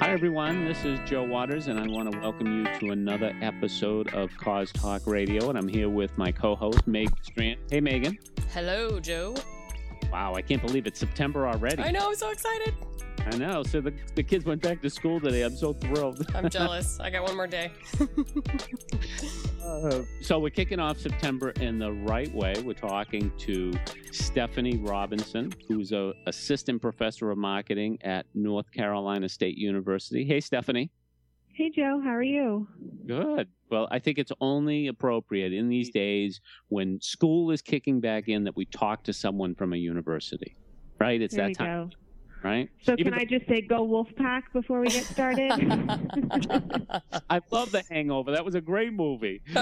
Hi, 0.00 0.10
everyone. 0.12 0.64
This 0.64 0.84
is 0.84 1.00
Joe 1.06 1.24
Waters, 1.24 1.66
and 1.66 1.76
I 1.80 1.84
want 1.88 2.12
to 2.12 2.16
welcome 2.20 2.46
you 2.46 2.78
to 2.78 2.92
another 2.92 3.34
episode 3.42 4.14
of 4.14 4.30
Cause 4.36 4.70
Talk 4.70 5.04
Radio. 5.08 5.48
And 5.48 5.58
I'm 5.58 5.66
here 5.66 5.88
with 5.88 6.16
my 6.16 6.30
co 6.30 6.54
host, 6.54 6.86
Meg 6.86 7.08
Strand. 7.22 7.58
Hey, 7.68 7.80
Megan. 7.80 8.16
Hello, 8.54 9.00
Joe. 9.00 9.34
Wow, 10.12 10.34
I 10.36 10.42
can't 10.42 10.62
believe 10.62 10.86
it's 10.86 11.00
September 11.00 11.48
already. 11.48 11.82
I 11.82 11.90
know, 11.90 12.10
I'm 12.10 12.14
so 12.14 12.30
excited. 12.30 12.74
I 13.30 13.36
know. 13.36 13.62
So 13.62 13.82
the, 13.82 13.92
the 14.14 14.22
kids 14.22 14.46
went 14.46 14.62
back 14.62 14.80
to 14.80 14.88
school 14.88 15.20
today. 15.20 15.42
I'm 15.42 15.54
so 15.54 15.74
thrilled. 15.74 16.24
I'm 16.34 16.48
jealous. 16.50 16.98
I 16.98 17.10
got 17.10 17.24
one 17.24 17.36
more 17.36 17.46
day. 17.46 17.70
uh, 19.62 20.00
so 20.22 20.38
we're 20.38 20.48
kicking 20.48 20.80
off 20.80 20.98
September 20.98 21.50
in 21.60 21.78
the 21.78 21.92
right 21.92 22.32
way. 22.34 22.54
We're 22.64 22.72
talking 22.72 23.30
to 23.38 23.74
Stephanie 24.12 24.78
Robinson, 24.78 25.52
who's 25.68 25.92
a 25.92 26.14
assistant 26.26 26.80
professor 26.80 27.30
of 27.30 27.36
marketing 27.36 27.98
at 28.02 28.24
North 28.34 28.70
Carolina 28.72 29.28
State 29.28 29.58
University. 29.58 30.24
Hey, 30.24 30.40
Stephanie. 30.40 30.90
Hey, 31.52 31.70
Joe. 31.70 32.00
How 32.02 32.10
are 32.10 32.22
you? 32.22 32.66
Good. 33.06 33.48
Well, 33.70 33.88
I 33.90 33.98
think 33.98 34.18
it's 34.18 34.32
only 34.40 34.86
appropriate 34.86 35.52
in 35.52 35.68
these 35.68 35.90
days 35.90 36.40
when 36.68 36.98
school 37.02 37.50
is 37.50 37.60
kicking 37.60 38.00
back 38.00 38.28
in 38.28 38.44
that 38.44 38.56
we 38.56 38.64
talk 38.64 39.02
to 39.04 39.12
someone 39.12 39.54
from 39.54 39.74
a 39.74 39.76
university, 39.76 40.56
right? 40.98 41.20
It's 41.20 41.34
there 41.34 41.48
that 41.48 41.58
time. 41.58 41.90
Go 41.90 41.96
right? 42.42 42.68
So 42.82 42.94
Even 42.98 43.12
can 43.12 43.20
I 43.20 43.24
just 43.24 43.46
say 43.46 43.60
go 43.60 43.86
Wolfpack 43.86 44.44
before 44.52 44.80
we 44.80 44.88
get 44.88 45.04
started? 45.04 45.50
I 47.30 47.40
love 47.50 47.72
The 47.72 47.82
Hangover. 47.90 48.32
That 48.32 48.44
was 48.44 48.54
a 48.54 48.60
great 48.60 48.92
movie. 48.92 49.42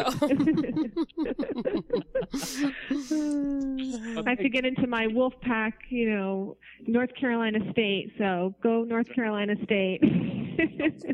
Oh. 3.09 4.23
I 4.27 4.31
have 4.31 4.39
to 4.39 4.49
get 4.49 4.65
into 4.65 4.87
my 4.87 5.07
Wolfpack, 5.07 5.73
you 5.89 6.11
know, 6.11 6.57
North 6.87 7.15
Carolina 7.15 7.59
State. 7.73 8.13
So 8.19 8.55
go 8.63 8.85
North 8.85 9.09
Carolina 9.15 9.55
State. 9.65 10.01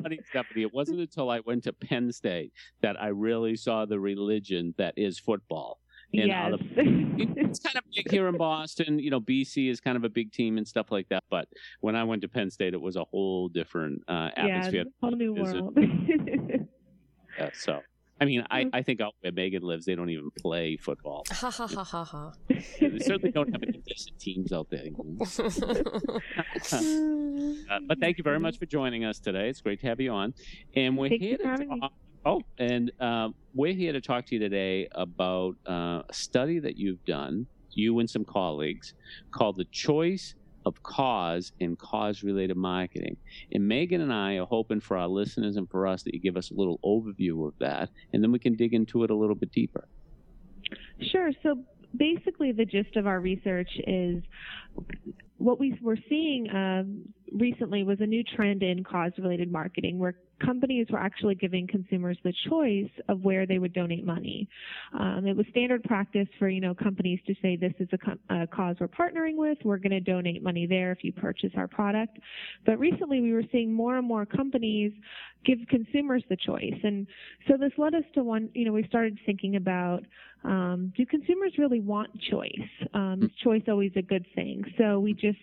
funny, 0.02 0.20
Stephanie. 0.28 0.62
It 0.62 0.72
wasn't 0.72 1.00
until 1.00 1.30
I 1.30 1.40
went 1.40 1.64
to 1.64 1.72
Penn 1.72 2.12
State 2.12 2.52
that 2.80 3.00
I 3.00 3.08
really 3.08 3.56
saw 3.56 3.84
the 3.84 3.98
religion 4.00 4.74
that 4.78 4.94
is 4.96 5.18
football. 5.18 5.78
And 6.14 6.27
yes. 6.27 6.55
it's 6.77 7.58
kind 7.58 7.77
of 7.77 7.84
big 7.94 8.10
here 8.10 8.28
in 8.28 8.36
Boston. 8.36 8.98
You 8.98 9.10
know, 9.10 9.20
BC 9.20 9.70
is 9.70 9.80
kind 9.80 9.96
of 9.96 10.05
a 10.05 10.08
big 10.08 10.32
team 10.32 10.58
and 10.58 10.68
stuff 10.68 10.92
like 10.92 11.08
that. 11.08 11.24
But 11.30 11.48
when 11.80 11.96
I 11.96 12.05
went 12.05 12.22
to 12.22 12.28
Penn 12.28 12.50
State, 12.50 12.74
it 12.74 12.80
was 12.80 12.96
a 12.96 13.05
whole 13.05 13.48
different 13.48 14.02
uh, 14.08 14.30
atmosphere. 14.36 14.84
Yeah, 14.84 14.90
whole 15.00 15.16
new 15.16 15.34
world. 15.34 15.77
yeah, 17.38 17.50
so. 17.55 17.80
I 18.20 18.24
mean, 18.24 18.46
I, 18.52 18.66
I 18.72 18.83
think 18.83 19.00
out 19.00 19.14
where 19.20 19.33
Megan 19.33 19.62
lives, 19.62 19.84
they 19.84 19.96
don't 19.96 20.10
even 20.10 20.30
play 20.38 20.77
football. 20.77 21.24
Ha 21.28 21.50
ha 21.50 21.66
ha 21.66 21.83
ha 21.83 22.05
ha. 22.05 22.33
they 22.48 23.00
certainly 23.00 23.33
don't 23.33 23.50
have 23.50 23.64
any 23.64 23.80
decent 23.84 24.20
teams 24.20 24.52
out 24.52 24.68
there. 24.70 24.84
uh, 27.72 27.80
but 27.88 27.98
thank 27.98 28.18
you 28.18 28.22
very 28.22 28.38
much 28.38 28.60
for 28.60 28.66
joining 28.66 29.05
us 29.05 29.18
today. 29.18 29.48
It's 29.48 29.60
great 29.60 29.80
to 29.80 29.88
have 29.88 30.00
you 30.00 30.12
on. 30.12 30.34
And 30.77 30.96
we're 30.96 31.08
thank 31.08 31.20
here 31.20 31.36
to 31.38 31.66
talk 31.66 31.92
Oh, 32.24 32.40
and 32.56 32.92
uh, 33.00 33.30
we're 33.52 33.74
here 33.74 33.92
to 33.92 34.00
talk 34.00 34.26
to 34.26 34.36
you 34.36 34.40
today 34.40 34.88
about 34.92 35.56
uh, 35.68 36.02
a 36.08 36.12
study 36.12 36.60
that 36.60 36.76
you've 36.76 37.04
done, 37.04 37.46
you 37.72 37.98
and 37.98 38.08
some 38.08 38.24
colleagues, 38.24 38.94
called 39.32 39.56
The 39.56 39.64
Choice 39.64 40.36
of 40.64 40.80
Cause 40.84 41.50
in 41.58 41.74
Cause 41.74 42.22
Related 42.22 42.56
Marketing. 42.56 43.16
And 43.50 43.66
Megan 43.66 44.00
and 44.00 44.12
I 44.12 44.34
are 44.34 44.46
hoping 44.46 44.78
for 44.78 44.96
our 44.96 45.08
listeners 45.08 45.56
and 45.56 45.68
for 45.68 45.88
us 45.88 46.04
that 46.04 46.14
you 46.14 46.20
give 46.20 46.36
us 46.36 46.52
a 46.52 46.54
little 46.54 46.78
overview 46.84 47.44
of 47.48 47.54
that, 47.58 47.90
and 48.12 48.22
then 48.22 48.30
we 48.30 48.38
can 48.38 48.54
dig 48.54 48.72
into 48.72 49.02
it 49.02 49.10
a 49.10 49.16
little 49.16 49.34
bit 49.34 49.50
deeper. 49.50 49.88
Sure. 51.10 51.32
So 51.42 51.64
basically, 51.96 52.52
the 52.52 52.64
gist 52.64 52.94
of 52.94 53.08
our 53.08 53.18
research 53.18 53.70
is 53.84 54.22
what 55.38 55.58
we 55.58 55.76
were 55.82 55.98
seeing 56.08 56.48
um, 56.54 57.02
recently 57.34 57.84
was 57.84 57.98
a 58.00 58.06
new 58.06 58.22
trend 58.36 58.62
in 58.62 58.84
cause 58.84 59.12
related 59.19 59.50
marketing 59.50 59.98
where 59.98 60.14
companies 60.44 60.86
were 60.91 60.98
actually 60.98 61.34
giving 61.34 61.67
consumers 61.67 62.18
the 62.24 62.33
choice 62.48 62.90
of 63.08 63.23
where 63.23 63.46
they 63.46 63.58
would 63.58 63.73
donate 63.73 64.05
money. 64.05 64.48
Um, 64.98 65.27
it 65.27 65.36
was 65.36 65.46
standard 65.51 65.83
practice 65.84 66.29
for 66.39 66.48
you 66.48 66.61
know 66.61 66.74
companies 66.74 67.20
to 67.27 67.34
say 67.42 67.56
this 67.56 67.73
is 67.79 67.89
a, 67.92 68.34
a 68.42 68.46
cause 68.46 68.77
we're 68.80 68.89
partnering 68.89 69.36
with, 69.36 69.58
we're 69.64 69.79
going 69.79 69.90
to 69.90 70.01
donate 70.01 70.42
money 70.42 70.67
there 70.67 70.92
if 70.92 70.98
you 71.02 71.12
purchase 71.12 71.51
our 71.56 71.68
product. 71.68 72.18
But 72.67 72.79
recently 72.79 73.20
we 73.20 73.33
were 73.33 73.45
seeing 73.52 73.73
more 73.73 73.96
and 73.96 74.06
more 74.06 74.27
companies 74.27 74.92
give 75.45 75.58
consumers 75.68 76.23
the 76.29 76.36
choice, 76.36 76.79
and 76.83 77.06
so 77.48 77.56
this 77.56 77.73
led 77.79 77.95
us 77.95 78.05
to 78.14 78.23
one. 78.23 78.48
You 78.55 78.67
know, 78.67 78.73
we 78.73 78.85
started 78.85 79.18
thinking 79.27 79.56
about 79.56 80.05
um, 80.45 80.92
do 80.96 81.06
consumers 81.06 81.52
really 81.58 81.80
want 81.80 82.11
choice? 82.30 82.51
Um, 82.95 83.20
is 83.23 83.30
choice 83.45 83.62
always 83.68 83.92
a 83.96 84.02
good 84.02 84.27
thing? 84.35 84.64
So 84.79 84.98
we 84.98 85.12
just 85.14 85.39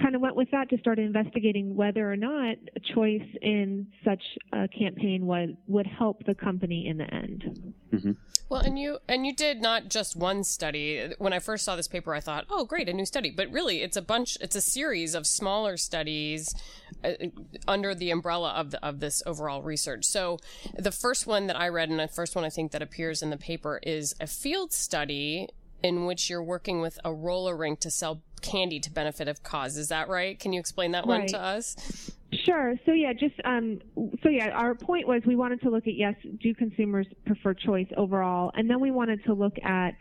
kind 0.00 0.14
of 0.14 0.20
went 0.20 0.36
with 0.36 0.50
that 0.52 0.70
to 0.70 0.78
start 0.78 0.98
investigating 1.28 1.76
whether 1.76 2.10
or 2.10 2.16
not 2.16 2.56
a 2.76 2.94
choice 2.94 3.26
in 3.42 3.86
such 4.04 4.22
a 4.52 4.68
campaign 4.68 5.26
would 5.26 5.56
would 5.66 5.86
help 5.86 6.24
the 6.24 6.34
company 6.34 6.86
in 6.88 6.98
the 6.98 7.14
end. 7.14 7.74
Mm-hmm. 7.92 8.12
Well, 8.48 8.60
and 8.60 8.78
you 8.78 8.98
and 9.08 9.26
you 9.26 9.34
did 9.34 9.60
not 9.60 9.88
just 9.88 10.16
one 10.16 10.44
study. 10.44 11.12
When 11.18 11.32
I 11.32 11.38
first 11.38 11.64
saw 11.64 11.76
this 11.76 11.88
paper, 11.88 12.14
I 12.14 12.20
thought, 12.20 12.46
"Oh, 12.50 12.64
great, 12.64 12.88
a 12.88 12.92
new 12.92 13.06
study." 13.06 13.30
But 13.30 13.50
really, 13.50 13.82
it's 13.82 13.96
a 13.96 14.02
bunch. 14.02 14.38
It's 14.40 14.56
a 14.56 14.60
series 14.60 15.14
of 15.14 15.26
smaller 15.26 15.76
studies 15.76 16.54
uh, 17.04 17.12
under 17.66 17.94
the 17.94 18.10
umbrella 18.10 18.52
of 18.52 18.70
the, 18.70 18.84
of 18.84 19.00
this 19.00 19.22
overall 19.26 19.62
research. 19.62 20.04
So, 20.04 20.38
the 20.76 20.92
first 20.92 21.26
one 21.26 21.46
that 21.48 21.60
I 21.60 21.68
read, 21.68 21.90
and 21.90 22.00
the 22.00 22.08
first 22.08 22.34
one 22.34 22.44
I 22.44 22.50
think 22.50 22.72
that 22.72 22.82
appears 22.82 23.22
in 23.22 23.30
the 23.30 23.36
paper, 23.36 23.80
is 23.82 24.14
a 24.20 24.26
field 24.26 24.72
study 24.72 25.48
in 25.82 26.06
which 26.06 26.28
you're 26.28 26.42
working 26.42 26.80
with 26.80 26.98
a 27.04 27.12
roller 27.12 27.56
rink 27.56 27.80
to 27.80 27.90
sell 27.90 28.22
candy 28.40 28.80
to 28.80 28.90
benefit 28.90 29.28
of 29.28 29.42
cause. 29.42 29.76
Is 29.76 29.88
that 29.88 30.08
right? 30.08 30.38
Can 30.38 30.52
you 30.52 30.60
explain 30.60 30.92
that 30.92 31.06
right. 31.06 31.20
one 31.20 31.26
to 31.28 31.40
us? 31.40 32.10
Sure. 32.44 32.74
So 32.84 32.92
yeah, 32.92 33.12
just 33.12 33.34
um, 33.44 33.80
so 34.22 34.28
yeah, 34.28 34.50
our 34.50 34.74
point 34.74 35.08
was 35.08 35.22
we 35.26 35.34
wanted 35.34 35.62
to 35.62 35.70
look 35.70 35.86
at 35.86 35.94
yes, 35.94 36.14
do 36.40 36.54
consumers 36.54 37.06
prefer 37.24 37.54
choice 37.54 37.88
overall, 37.96 38.50
and 38.54 38.68
then 38.68 38.80
we 38.80 38.90
wanted 38.90 39.24
to 39.24 39.32
look 39.32 39.54
at 39.64 39.92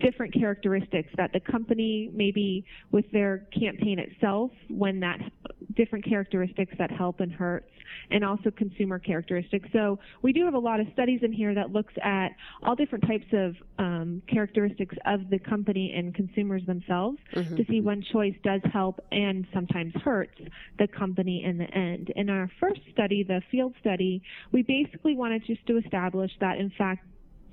different 0.00 0.34
characteristics 0.34 1.08
that 1.16 1.32
the 1.32 1.40
company 1.40 2.10
maybe 2.12 2.64
with 2.90 3.08
their 3.12 3.46
campaign 3.58 3.98
itself 3.98 4.50
when 4.68 5.00
that 5.00 5.20
different 5.76 6.04
characteristics 6.04 6.74
that 6.78 6.90
help 6.90 7.20
and 7.20 7.32
hurts 7.32 7.70
and 8.10 8.24
also 8.24 8.50
consumer 8.50 8.98
characteristics. 8.98 9.68
So 9.72 9.98
we 10.22 10.32
do 10.32 10.44
have 10.44 10.54
a 10.54 10.58
lot 10.58 10.80
of 10.80 10.86
studies 10.92 11.20
in 11.22 11.32
here 11.32 11.54
that 11.54 11.72
looks 11.72 11.94
at 12.02 12.28
all 12.62 12.74
different 12.74 13.06
types 13.06 13.26
of 13.32 13.54
um, 13.78 14.22
characteristics 14.28 14.96
of 15.06 15.30
the 15.30 15.38
company 15.38 15.94
and 15.96 16.14
consumers 16.14 16.64
themselves 16.66 17.18
mm-hmm. 17.34 17.56
to 17.56 17.64
see 17.68 17.80
when 17.80 18.02
choice 18.12 18.34
does 18.42 18.60
help 18.72 19.00
and 19.12 19.46
sometimes 19.52 19.92
hurts 20.02 20.38
the 20.78 20.86
company 20.88 21.44
in 21.44 21.58
the 21.58 21.70
end. 21.76 22.12
In 22.16 22.30
our 22.30 22.50
first 22.60 22.80
study 22.92 23.22
the 23.22 23.40
field 23.50 23.74
study 23.80 24.22
we 24.52 24.62
basically 24.62 25.16
wanted 25.16 25.44
just 25.46 25.66
to 25.66 25.78
establish 25.78 26.30
that 26.40 26.58
in 26.58 26.70
fact 26.76 27.06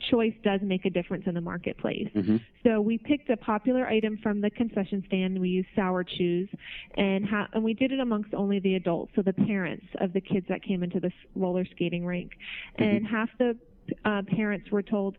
choice 0.10 0.34
does 0.44 0.62
make 0.64 0.86
a 0.86 0.90
difference 0.90 1.24
in 1.28 1.34
the 1.34 1.42
marketplace. 1.42 2.08
Mm-hmm. 2.16 2.38
So 2.64 2.82
we 2.82 2.98
picked 2.98 3.30
a 3.30 3.38
popular 3.38 3.88
item 3.88 4.18
from 4.22 4.42
the 4.42 4.50
concession 4.50 5.04
stand. 5.08 5.40
We 5.40 5.50
used 5.50 5.70
sour 5.76 6.04
chews, 6.04 6.50
and 6.96 7.28
ha- 7.28 7.48
and 7.54 7.64
we 7.64 7.74
did 7.74 7.92
it 7.92 8.00
amongst 8.00 8.34
only 8.34 8.60
the 8.60 8.76
adults, 8.76 9.12
so 9.16 9.22
the 9.22 9.34
parents 9.34 9.86
of 10.00 10.14
the 10.14 10.22
kids 10.22 10.46
that 10.50 10.64
came 10.64 10.84
into 10.84 11.00
this 11.00 11.14
roller 11.36 11.66
skating 11.66 12.06
rink, 12.06 12.32
mm-hmm. 12.80 12.84
and 12.84 13.08
half 13.08 13.30
the 13.38 13.58
uh, 14.06 14.22
parents 14.36 14.70
were 14.72 14.84
told, 14.84 15.18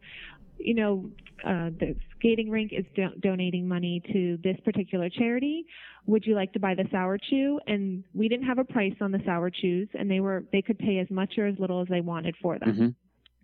you 0.59 0.75
know, 0.75 1.10
uh, 1.44 1.70
the 1.81 1.97
skating 2.19 2.50
rink 2.50 2.72
is 2.72 2.84
do- 2.94 3.14
donating 3.20 3.66
money 3.66 4.00
to 4.12 4.38
this 4.44 4.56
particular 4.64 5.09
charity. 5.09 5.66
Would 6.06 6.25
you 6.25 6.34
like 6.34 6.53
to 6.53 6.60
buy 6.60 6.75
the 6.75 6.84
sour 6.91 7.19
chew? 7.19 7.60
And 7.66 8.04
we 8.14 8.28
didn't 8.28 8.47
have 8.47 8.59
a 8.59 8.64
price 8.64 8.94
on 9.00 9.10
the 9.12 9.20
sour 9.25 9.50
chews, 9.50 9.88
and 9.94 10.10
they 10.10 10.20
were 10.20 10.44
they 10.53 10.62
could 10.62 10.78
pay 10.78 10.99
as 10.99 11.10
much 11.10 11.37
or 11.38 11.47
as 11.47 11.59
little 11.59 11.81
as 11.81 11.88
they 11.88 12.00
wanted 12.00 12.37
for 12.41 12.59
them. 12.59 12.69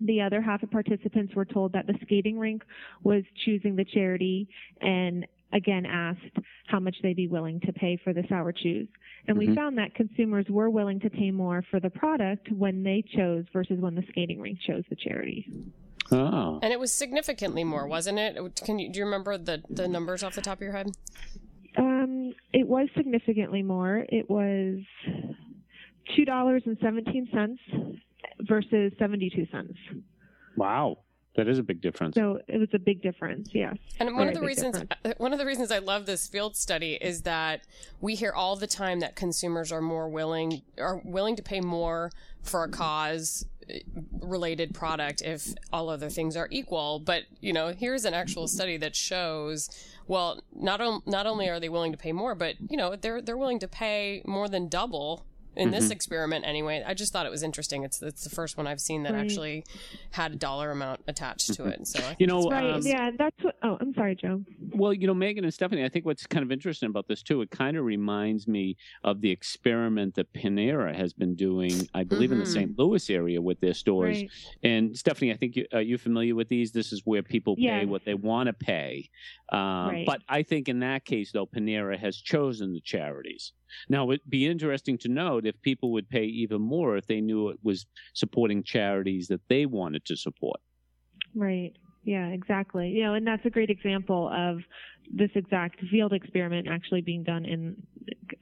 The 0.00 0.20
other 0.20 0.41
half 0.41 0.62
of 0.62 0.70
participants 0.70 1.34
were 1.34 1.44
told 1.44 1.72
that 1.72 1.86
the 1.86 1.94
skating 2.03 2.38
rink 2.38 2.62
was 3.03 3.22
choosing 3.44 3.76
the 3.76 3.84
charity 3.84 4.48
and 4.81 5.26
again 5.53 5.86
asked 5.86 6.36
how 6.67 6.78
much 6.78 6.96
they'd 7.02 7.17
be 7.17 7.26
willing 7.26 7.61
to 7.61 7.72
pay 7.72 7.99
for 8.05 8.12
the 8.12 8.22
sour 8.28 8.52
chews. 8.52 8.88
And 9.26 9.37
mm-hmm. 9.37 9.50
we 9.50 9.56
found 9.56 9.78
that 9.78 9.94
consumers 9.94 10.46
were 10.49 10.70
willing 10.70 11.00
to 11.00 11.11
pay 11.11 11.31
more 11.31 11.64
for 11.70 11.81
the 11.81 11.90
product 11.90 12.50
when 12.52 12.82
they 12.82 13.02
chose 13.17 13.44
versus 13.52 13.78
when 13.81 13.94
the 13.94 14.05
skating 14.11 14.40
rink 14.40 14.58
chose 14.67 14.84
the 14.90 14.96
charity. 14.96 15.50
Oh. 16.11 16.58
And 16.62 16.72
it 16.72 16.81
was 16.81 16.93
significantly 16.93 17.64
more, 17.64 17.87
wasn't 17.87 18.19
it? 18.19 18.37
Can 18.64 18.78
you 18.78 18.90
do 18.90 18.99
you 18.99 19.05
remember 19.05 19.37
the 19.37 19.62
the 19.69 19.88
numbers 19.88 20.22
off 20.22 20.34
the 20.34 20.43
top 20.43 20.58
of 20.58 20.62
your 20.62 20.72
head? 20.72 20.90
Um, 21.76 22.34
it 22.52 22.67
was 22.67 22.88
significantly 22.96 23.62
more. 23.62 24.05
It 24.08 24.28
was 24.28 24.78
two 26.17 26.25
dollars 26.25 26.62
and 26.64 26.78
seventeen 26.81 27.28
cents 27.32 27.61
versus 28.41 28.93
72 28.99 29.47
cents. 29.50 29.75
Wow. 30.56 30.99
That 31.38 31.47
is 31.47 31.61
a 31.61 31.62
big 31.62 31.81
difference. 31.81 32.17
So 32.17 32.41
it 32.49 32.59
was 32.59 32.69
a 32.73 32.81
big 32.81 33.00
difference, 33.00 33.50
yes. 33.53 33.76
And 34.00 34.17
one 34.17 34.26
of 34.26 34.35
the 34.35 34.41
reasons 34.41 34.81
difference. 34.81 35.00
Uh, 35.05 35.12
one 35.19 35.32
of 35.32 35.38
the 35.38 35.47
reasons 35.47 35.70
I 35.70 35.79
love 35.79 36.05
this 36.05 36.26
field 36.26 36.56
study 36.56 36.94
is 36.94 37.23
that 37.23 37.65
we 38.00 38.17
hear 38.17 38.32
all 38.32 38.56
the 38.56 38.67
time 38.67 38.99
that 39.00 39.15
consumers 39.15 39.70
are 39.70 39.81
more 39.81 40.09
willing 40.09 40.62
are 40.79 41.00
willing 41.05 41.37
to 41.37 41.43
pay 41.43 41.61
more 41.61 42.11
for 42.43 42.65
a 42.65 42.69
cause 42.69 43.47
uh, 43.70 43.75
related 44.20 44.75
product 44.75 45.23
if 45.23 45.55
all 45.73 45.88
other 45.88 46.11
things 46.11 46.37
are 46.37 46.49
equal. 46.50 46.99
But 46.99 47.23
you 47.41 47.53
know, 47.53 47.69
here's 47.69 48.05
an 48.05 48.15
actual 48.15 48.49
study 48.49 48.76
that 48.79 48.97
shows 48.97 49.70
well, 50.09 50.41
not 50.53 50.81
on, 50.81 51.03
not 51.06 51.26
only 51.29 51.49
are 51.49 51.61
they 51.61 51.69
willing 51.69 51.93
to 51.93 51.99
pay 51.99 52.12
more, 52.12 52.35
but 52.35 52.56
you 52.69 52.76
know, 52.76 52.97
they're 52.97 53.23
they're 53.23 53.37
willing 53.37 53.61
to 53.61 53.69
pay 53.69 54.23
more 54.26 54.49
than 54.49 54.67
double 54.67 55.25
in 55.58 55.70
this 55.70 55.90
experiment 55.90 56.44
anyway. 56.46 56.82
I 56.87 56.94
just 56.94 57.12
thought 57.12 57.26
it 57.26 57.31
was 57.31 57.43
interesting. 57.43 57.82
It's 57.84 58.00
it's 58.02 58.25
the 58.25 58.31
first 58.31 58.56
one 58.56 58.66
I've 58.66 58.81
seen 58.81 59.02
that 59.02 59.12
Right. 59.12 59.20
actually 59.20 59.64
had 60.12 60.32
a 60.32 60.37
dollar 60.37 60.70
amount 60.70 61.00
attached 61.08 61.52
to 61.55 61.66
it. 61.66 61.87
So 61.87 61.99
I 61.99 62.02
think 62.02 62.20
You 62.20 62.26
know, 62.28 62.49
Right. 62.49 62.70
um, 62.70 62.81
yeah, 62.84 63.10
that's 63.16 63.37
what. 63.43 63.56
Oh, 63.62 63.76
I'm 63.81 63.93
sorry, 63.94 64.14
Joe. 64.14 64.44
Well, 64.72 64.93
you 64.94 65.06
know, 65.06 65.14
Megan 65.14 65.44
and 65.44 65.52
Stephanie, 65.52 65.84
I 65.84 65.88
think 65.88 66.05
what's 66.06 66.26
kind 66.26 66.43
of 66.44 66.52
interesting 66.52 66.88
about 66.88 67.08
this 67.08 67.22
too, 67.22 67.43
it 67.43 67.50
kind 67.50 67.76
of 67.76 67.84
reminds 67.84 68.46
me 68.46 68.76
of 69.05 69.20
the 69.20 69.31
experiment 69.31 70.14
that 70.14 70.32
Panera 70.32 70.94
has 70.94 71.12
been 71.12 71.34
doing, 71.34 71.72
I 71.94 72.05
believe, 72.05 72.32
in 72.32 72.38
the 72.38 72.44
Mhm. 72.44 72.52
St. 72.52 72.78
Louis 72.78 73.10
area 73.10 73.40
with 73.43 73.60
their 73.60 73.75
stores. 73.75 74.19
Right. 74.19 74.31
And 74.62 74.96
Stephanie, 74.96 75.32
I 75.32 75.37
think 75.37 75.56
you, 75.56 75.66
are 75.72 75.82
you 75.82 75.99
familiar 75.99 76.34
with 76.34 76.49
these? 76.49 76.72
This 76.72 76.93
is 76.93 77.02
where 77.05 77.22
people 77.22 77.56
pay 77.56 77.84
what 77.84 78.05
they 78.05 78.14
want 78.14 78.46
to 78.46 78.52
pay. 78.52 79.08
Um, 79.50 79.58
Right. 79.88 80.06
But 80.06 80.22
I 80.28 80.43
think 80.43 80.69
in 80.69 80.81
that 80.81 81.05
case, 81.05 81.32
though, 81.32 81.46
Panera 81.46 81.99
has 81.99 82.16
chosen 82.16 82.72
the 82.75 82.81
charities. 82.81 83.52
Now, 83.88 84.11
it'd 84.11 84.29
be 84.29 84.47
interesting 84.47 84.99
to 84.99 85.09
note 85.09 85.47
if 85.47 85.61
people 85.62 85.93
would 85.93 86.09
pay 86.09 86.25
even 86.25 86.61
more 86.61 86.97
if 86.97 87.06
they 87.06 87.20
knew 87.20 87.49
it 87.49 87.59
was 87.62 87.87
supporting 88.15 88.62
charities 88.62 89.29
that 89.29 89.41
they 89.49 89.67
wanted 89.67 90.05
to 90.06 90.17
support. 90.17 90.61
Right. 91.35 91.73
Yeah, 92.05 92.29
exactly. 92.29 92.88
You 92.88 93.05
know, 93.05 93.15
and 93.15 93.26
that's 93.26 93.44
a 93.44 93.50
great 93.50 93.70
example 93.70 94.31
of 94.32 94.61
this 95.10 95.31
exact 95.34 95.81
field 95.90 96.12
experiment 96.12 96.69
actually 96.69 97.00
being 97.00 97.22
done 97.22 97.44
in 97.44 97.76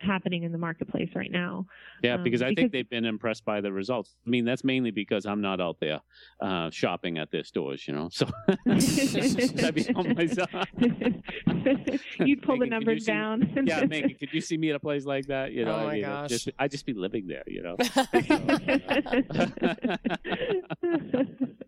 happening 0.01 0.43
in 0.43 0.53
the 0.53 0.59
marketplace 0.59 1.09
right 1.15 1.31
now. 1.31 1.65
Yeah, 2.03 2.15
Um, 2.15 2.23
because 2.25 2.43
I 2.43 2.51
because- 2.51 2.63
think 2.63 2.73
they've 2.73 2.91
been 2.91 3.05
impressed 3.05 3.45
by 3.45 3.61
the 3.61 3.73
results. 3.73 4.17
I 4.27 4.31
mean, 4.31 4.45
that's 4.45 4.65
mainly 4.65 4.91
because 4.91 5.27
I'm 5.27 5.41
not 5.41 5.61
out 5.61 5.79
there 5.81 6.01
uh, 6.41 6.71
shopping 6.71 7.19
at 7.19 7.31
their 7.31 7.45
stores, 7.45 7.87
you 7.89 7.95
know. 7.95 8.09
So 8.11 8.27
I'd 8.69 9.75
be 9.75 9.89
on 9.95 10.15
myself. 10.15 10.51
You'd 12.21 12.43
pull 12.43 12.57
Megan, 12.57 12.61
the 12.61 12.67
numbers 12.67 13.05
see- 13.07 13.13
down. 13.13 13.53
yeah, 13.65 13.85
Megan, 13.85 14.15
could 14.19 14.33
you 14.33 14.41
see 14.41 14.57
me 14.57 14.71
at 14.71 14.77
a 14.77 14.81
place 14.81 15.05
like 15.05 15.27
that? 15.27 15.53
You 15.53 15.65
know, 15.65 15.73
Oh 15.75 15.79
I 15.79 15.85
my 15.87 15.95
mean, 15.95 16.05
I'd 16.05 16.09
gosh. 16.23 16.31
just 16.31 16.49
I'd 16.59 16.71
just 16.71 16.87
be 16.87 16.95
living 16.95 17.27
there, 17.27 17.43
you 17.47 17.63
know. 17.63 17.77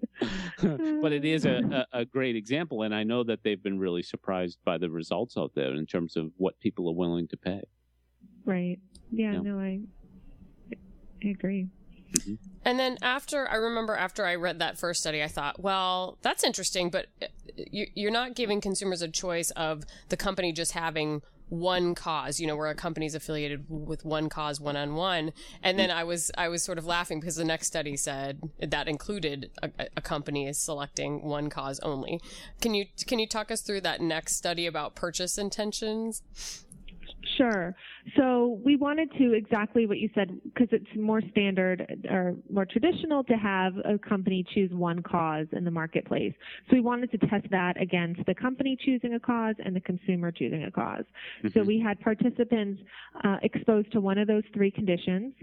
but 1.01 1.13
it 1.13 1.25
is 1.25 1.47
a, 1.47 1.87
a, 1.93 2.01
a 2.01 2.05
great 2.05 2.37
example, 2.37 2.83
and 2.83 2.95
I 2.95 3.05
know 3.05 3.23
that 3.25 3.41
they've 3.45 3.63
been 3.63 3.79
really 3.79 4.03
surprised 4.03 4.59
by 4.65 4.79
the 4.79 4.88
results 4.91 5.37
out 5.37 5.53
there 5.55 5.75
in 5.75 5.87
terms 5.87 6.17
of 6.17 6.33
what 6.37 6.59
people 6.61 6.89
are 6.89 6.95
willing 6.95 7.29
to 7.29 7.37
pay. 7.37 7.63
right. 8.45 8.79
Yeah, 9.11 9.33
Yeah. 9.33 9.41
no, 9.41 9.59
I 9.59 9.81
I 11.25 11.29
agree. 11.29 11.69
And 12.65 12.79
then 12.79 12.97
after 13.03 13.49
I 13.49 13.57
remember 13.57 13.95
after 13.95 14.25
I 14.25 14.35
read 14.35 14.59
that 14.61 14.79
first 14.79 15.01
study, 15.01 15.23
I 15.23 15.29
thought, 15.29 15.61
well, 15.61 16.19
that's 16.23 16.43
interesting, 16.45 16.91
but 16.91 17.07
uh, 17.23 17.27
you, 17.71 17.87
you're 17.95 18.11
not 18.11 18.35
giving 18.35 18.61
consumers 18.61 19.03
a 19.03 19.09
choice 19.09 19.51
of 19.53 19.85
the 20.09 20.17
company 20.17 20.53
just 20.53 20.73
having 20.73 21.23
one 21.49 21.95
cause, 21.95 22.39
you 22.41 22.47
know, 22.47 22.57
where 22.57 22.69
a 22.69 22.75
company's 22.75 23.15
affiliated 23.15 23.65
with 23.69 24.05
one 24.05 24.29
cause 24.29 24.61
one 24.61 24.77
on 24.77 24.95
one. 24.95 25.33
And 25.63 25.79
then 25.79 25.91
I 25.91 26.05
was 26.05 26.31
I 26.37 26.49
was 26.49 26.63
sort 26.63 26.79
of 26.79 26.87
laughing 26.87 27.21
because 27.21 27.37
the 27.37 27.45
next 27.45 27.67
study 27.67 27.97
said 27.97 28.41
that 28.61 28.89
included 28.89 29.51
a, 29.63 29.71
a 29.97 30.01
company 30.01 30.47
is 30.47 30.59
selecting 30.59 31.23
one 31.23 31.51
cause 31.51 31.81
only. 31.81 32.21
Can 32.61 32.75
you 32.75 32.87
can 33.07 33.19
you 33.19 33.27
talk 33.27 33.51
us 33.51 33.61
through 33.61 33.83
that 33.83 34.01
next 34.01 34.37
study 34.37 34.67
about 34.67 34.95
purchase 34.95 35.39
intentions? 35.39 36.23
Sure. 37.37 37.75
So 38.17 38.61
we 38.65 38.77
wanted 38.77 39.11
to 39.19 39.33
exactly 39.35 39.87
what 39.87 39.99
you 39.99 40.09
said 40.15 40.41
because 40.45 40.69
it's 40.73 40.87
more 40.97 41.21
standard 41.31 42.07
or 42.11 42.37
more 42.51 42.65
traditional 42.65 43.23
to 43.25 43.35
have 43.35 43.75
a 43.85 43.99
company 43.99 44.45
choose 44.55 44.71
one 44.73 45.03
cause 45.03 45.47
in 45.53 45.65
the 45.65 45.71
marketplace. 45.71 46.33
So 46.69 46.77
we 46.77 46.81
wanted 46.81 47.11
to 47.13 47.19
test 47.19 47.47
that 47.51 47.81
against 47.81 48.25
the 48.27 48.35
company 48.35 48.77
choosing 48.81 49.15
a 49.15 49.21
cause 49.21 49.57
and 49.65 49.77
the 49.77 49.81
consumer 49.81 50.33
choosing 50.33 50.65
a 50.65 50.71
cause. 50.71 51.05
So 51.55 51.61
Mhm. 51.61 51.67
we 51.67 51.81
had 51.81 52.01
participants 52.01 52.83
uh, 53.25 53.39
exposed 53.43 53.93
to 53.93 54.01
one 54.01 54.19
of 54.19 54.27
those 54.27 54.45
three 54.55 54.71
conditions, 54.71 55.35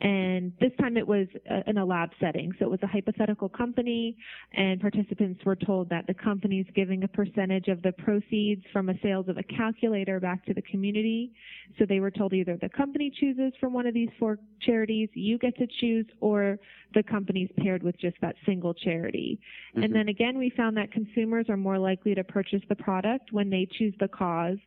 and 0.00 0.52
this 0.60 0.72
time 0.80 0.96
it 0.96 1.06
was 1.06 1.26
uh, 1.50 1.62
in 1.66 1.78
a 1.78 1.84
lab 1.84 2.10
setting. 2.20 2.52
So 2.58 2.66
it 2.66 2.70
was 2.70 2.82
a 2.82 2.86
hypothetical 2.86 3.48
company, 3.48 4.16
and 4.52 4.80
participants 4.80 5.44
were 5.44 5.56
told 5.56 5.88
that 5.90 6.06
the 6.06 6.14
company 6.14 6.60
is 6.60 6.66
giving 6.74 7.04
a 7.04 7.08
percentage 7.08 7.68
of 7.68 7.82
the 7.82 7.92
proceeds 7.92 8.64
from 8.72 8.88
a 8.88 8.98
sales 9.00 9.28
of 9.28 9.38
a 9.38 9.42
calculator 9.42 10.20
back 10.20 10.44
to 10.46 10.54
the 10.54 10.62
community. 10.62 11.31
So 11.78 11.86
they 11.86 12.00
were 12.00 12.10
told 12.10 12.32
either 12.32 12.56
the 12.60 12.68
company 12.68 13.10
chooses 13.10 13.52
from 13.60 13.72
one 13.72 13.86
of 13.86 13.94
these 13.94 14.10
four 14.18 14.38
charities, 14.60 15.08
you 15.14 15.38
get 15.38 15.56
to 15.58 15.66
choose, 15.80 16.06
or 16.20 16.58
the 16.94 17.02
company's 17.02 17.50
paired 17.58 17.82
with 17.82 17.98
just 17.98 18.16
that 18.20 18.36
single 18.44 18.74
charity. 18.74 19.40
Mhm. 19.74 19.84
And 19.84 19.94
then 19.94 20.08
again, 20.08 20.38
we 20.38 20.50
found 20.50 20.76
that 20.76 20.92
consumers 20.92 21.48
are 21.48 21.56
more 21.56 21.78
likely 21.78 22.14
to 22.14 22.24
purchase 22.24 22.62
the 22.68 22.76
product 22.76 23.32
when 23.32 23.50
they 23.50 23.66
choose 23.66 23.94
the 23.98 24.08
cause 24.08 24.58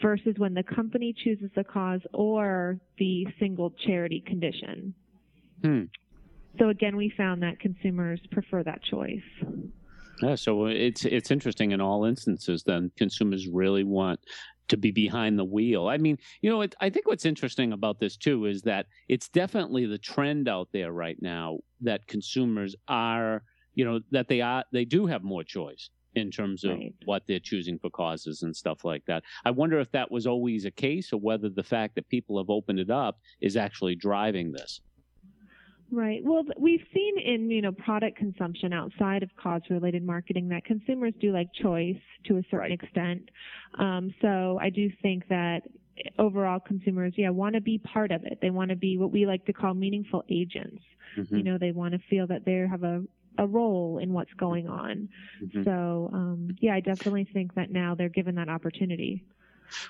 versus 0.00 0.38
when 0.38 0.54
the 0.54 0.62
company 0.62 1.12
chooses 1.12 1.50
the 1.54 1.64
cause 1.64 2.00
or 2.12 2.78
the 2.98 3.26
single 3.38 3.70
charity 3.70 4.20
condition. 4.20 4.94
Hmm. 5.62 5.84
So 6.58 6.70
again, 6.70 6.96
we 6.96 7.10
found 7.10 7.42
that 7.42 7.60
consumers 7.60 8.20
prefer 8.30 8.62
that 8.64 8.82
choice. 8.82 9.22
Yeah, 10.22 10.34
so 10.34 10.66
it's 10.66 11.04
it's 11.04 11.30
interesting 11.30 11.70
in 11.70 11.80
all 11.80 12.04
instances. 12.04 12.64
Then 12.64 12.90
consumers 12.96 13.46
really 13.46 13.84
want 13.84 14.20
to 14.68 14.76
be 14.76 14.90
behind 14.90 15.38
the 15.38 15.44
wheel. 15.44 15.88
I 15.88 15.98
mean, 15.98 16.18
you 16.42 16.50
know, 16.50 16.60
it, 16.62 16.74
I 16.80 16.90
think 16.90 17.06
what's 17.06 17.24
interesting 17.26 17.72
about 17.72 18.00
this 18.00 18.16
too 18.16 18.46
is 18.46 18.62
that 18.62 18.86
it's 19.08 19.28
definitely 19.28 19.86
the 19.86 19.98
trend 19.98 20.48
out 20.48 20.68
there 20.72 20.92
right 20.92 21.20
now 21.20 21.58
that 21.80 22.06
consumers 22.06 22.74
are, 22.88 23.42
you 23.74 23.84
know, 23.84 24.00
that 24.10 24.28
they 24.28 24.40
are 24.40 24.64
they 24.72 24.84
do 24.84 25.06
have 25.06 25.22
more 25.22 25.44
choice 25.44 25.90
in 26.14 26.30
terms 26.30 26.64
of 26.64 26.70
Right. 26.72 26.94
what 27.04 27.22
they're 27.26 27.38
choosing 27.38 27.78
for 27.78 27.90
causes 27.90 28.42
and 28.42 28.56
stuff 28.56 28.84
like 28.84 29.04
that. 29.06 29.22
I 29.44 29.50
wonder 29.50 29.78
if 29.78 29.90
that 29.92 30.10
was 30.10 30.26
always 30.26 30.64
a 30.64 30.70
case 30.70 31.12
or 31.12 31.20
whether 31.20 31.48
the 31.48 31.62
fact 31.62 31.94
that 31.94 32.08
people 32.08 32.38
have 32.38 32.50
opened 32.50 32.80
it 32.80 32.90
up 32.90 33.20
is 33.40 33.56
actually 33.56 33.94
driving 33.94 34.52
this. 34.52 34.80
Right. 35.90 36.20
Well, 36.22 36.44
we've 36.58 36.84
seen 36.94 37.18
in, 37.18 37.50
you 37.50 37.62
know, 37.62 37.72
product 37.72 38.18
consumption 38.18 38.72
outside 38.74 39.22
of 39.22 39.30
cause-related 39.36 40.02
marketing 40.04 40.48
that 40.48 40.64
consumers 40.64 41.14
do 41.18 41.32
like 41.32 41.48
choice 41.54 41.96
to 42.26 42.36
a 42.36 42.42
certain 42.50 42.58
Right. 42.58 42.72
extent. 42.72 43.30
Um, 43.78 44.14
so 44.20 44.58
I 44.60 44.68
do 44.68 44.90
think 45.00 45.26
that 45.28 45.62
overall 46.18 46.60
consumers, 46.60 47.14
yeah, 47.16 47.30
want 47.30 47.54
to 47.54 47.60
be 47.62 47.78
part 47.78 48.10
of 48.12 48.24
it. 48.24 48.38
They 48.42 48.50
want 48.50 48.68
to 48.70 48.76
be 48.76 48.98
what 48.98 49.12
we 49.12 49.26
like 49.26 49.44
to 49.46 49.52
call 49.54 49.72
meaningful 49.74 50.24
agents. 50.28 50.82
Mhm, 51.16 51.38
You 51.38 51.42
know, 51.42 51.56
they 51.58 51.72
want 51.72 51.92
to 51.92 51.98
feel 52.10 52.26
that 52.26 52.44
they 52.44 52.56
have 52.68 52.82
a, 52.84 53.02
a 53.38 53.46
role 53.46 53.98
in 53.98 54.12
what's 54.12 54.32
going 54.34 54.68
on. 54.68 55.08
mhm. 55.42 55.64
So, 55.64 56.10
um, 56.12 56.50
yeah, 56.60 56.74
I 56.74 56.80
definitely 56.80 57.24
think 57.32 57.54
that 57.54 57.70
now 57.70 57.94
they're 57.94 58.08
given 58.10 58.34
that 58.34 58.48
opportunity. 58.50 59.24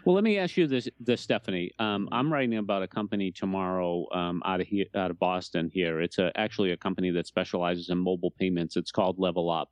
Well, 0.05 0.15
let 0.15 0.25
me 0.25 0.39
ask 0.39 0.57
you 0.57 0.67
this, 0.67 0.89
this 1.01 1.21
Stephanie. 1.21 1.73
Um, 1.79 2.09
I'm 2.13 2.33
writing 2.33 2.59
about 2.59 2.83
a 2.83 2.89
company 2.89 3.31
tomorrow 3.31 4.07
um, 4.13 4.43
out 4.45 4.61
of 4.61 4.67
here, 4.67 4.87
out 4.95 5.11
of 5.11 5.19
Boston. 5.19 5.71
Here, 5.73 6.01
it's 6.01 6.19
a, 6.19 6.33
actually 6.37 6.73
a 6.73 6.77
company 6.77 7.11
that 7.13 7.27
specializes 7.27 7.89
in 7.91 7.99
mobile 7.99 8.31
payments. 8.31 8.77
It's 8.77 8.91
called 8.91 9.19
Level 9.19 9.51
Up, 9.51 9.71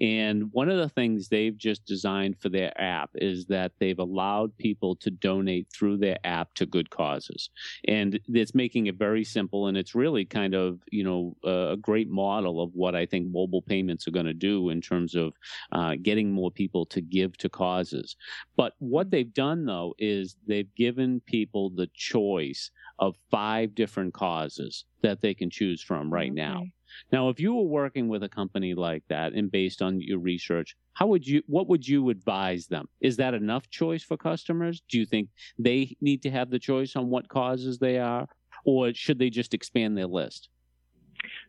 and 0.00 0.52
one 0.52 0.68
of 0.68 0.78
the 0.78 0.88
things 0.88 1.28
they've 1.28 1.56
just 1.56 1.84
designed 1.84 2.38
for 2.38 2.48
their 2.48 2.78
app 2.80 3.10
is 3.14 3.46
that 3.46 3.72
they've 3.78 3.98
allowed 3.98 4.56
people 4.56 4.96
to 4.96 5.10
donate 5.10 5.68
through 5.72 5.98
their 5.98 6.18
app 6.24 6.54
to 6.54 6.66
good 6.66 6.90
causes, 6.90 7.50
and 7.86 8.20
it's 8.28 8.54
making 8.54 8.86
it 8.86 8.96
very 8.96 9.24
simple. 9.24 9.66
And 9.66 9.76
it's 9.76 9.94
really 9.94 10.24
kind 10.24 10.54
of 10.54 10.80
you 10.90 11.04
know 11.04 11.36
a 11.44 11.76
great 11.76 12.10
model 12.10 12.60
of 12.60 12.70
what 12.74 12.94
I 12.94 13.06
think 13.06 13.28
mobile 13.30 13.62
payments 13.62 14.06
are 14.06 14.12
going 14.12 14.26
to 14.26 14.34
do 14.34 14.70
in 14.70 14.80
terms 14.80 15.14
of 15.14 15.34
uh, 15.72 15.94
getting 16.02 16.30
more 16.30 16.50
people 16.50 16.86
to 16.86 17.00
give 17.00 17.36
to 17.38 17.48
causes. 17.48 18.16
But 18.56 18.74
what 18.78 19.10
they've 19.10 19.32
done 19.32 19.66
though 19.66 19.94
is 19.98 20.36
they've 20.46 20.74
given 20.74 21.20
people 21.26 21.70
the 21.70 21.88
choice 21.94 22.70
of 22.98 23.16
five 23.30 23.74
different 23.74 24.14
causes 24.14 24.84
that 25.02 25.20
they 25.20 25.34
can 25.34 25.50
choose 25.50 25.82
from 25.82 26.12
right. 26.12 26.30
Okay. 26.30 26.40
Now, 26.40 26.64
if 27.12 27.40
you 27.40 27.54
were 27.54 27.62
working 27.62 28.08
with 28.08 28.22
a 28.22 28.28
company 28.28 28.74
like 28.74 29.04
that 29.08 29.32
and 29.32 29.50
based 29.50 29.82
on 29.82 30.00
your 30.00 30.18
research, 30.18 30.76
how 30.94 31.06
would 31.06 31.26
you 31.26 31.42
what 31.46 31.68
would 31.68 31.86
you 31.86 32.10
advise 32.10 32.66
them? 32.66 32.88
Is 33.00 33.16
that 33.16 33.34
enough 33.34 33.68
choice 33.70 34.02
for 34.02 34.16
customers? 34.16 34.82
Do 34.88 34.98
you 34.98 35.06
think 35.06 35.28
they 35.58 35.96
need 36.00 36.22
to 36.22 36.30
have 36.30 36.50
the 36.50 36.58
choice 36.58 36.96
on 36.96 37.08
what 37.08 37.28
causes 37.28 37.78
they 37.78 37.98
are 37.98 38.26
or 38.64 38.92
should 38.94 39.18
they 39.18 39.30
just 39.30 39.54
expand 39.54 39.96
their 39.96 40.06
list? 40.06 40.48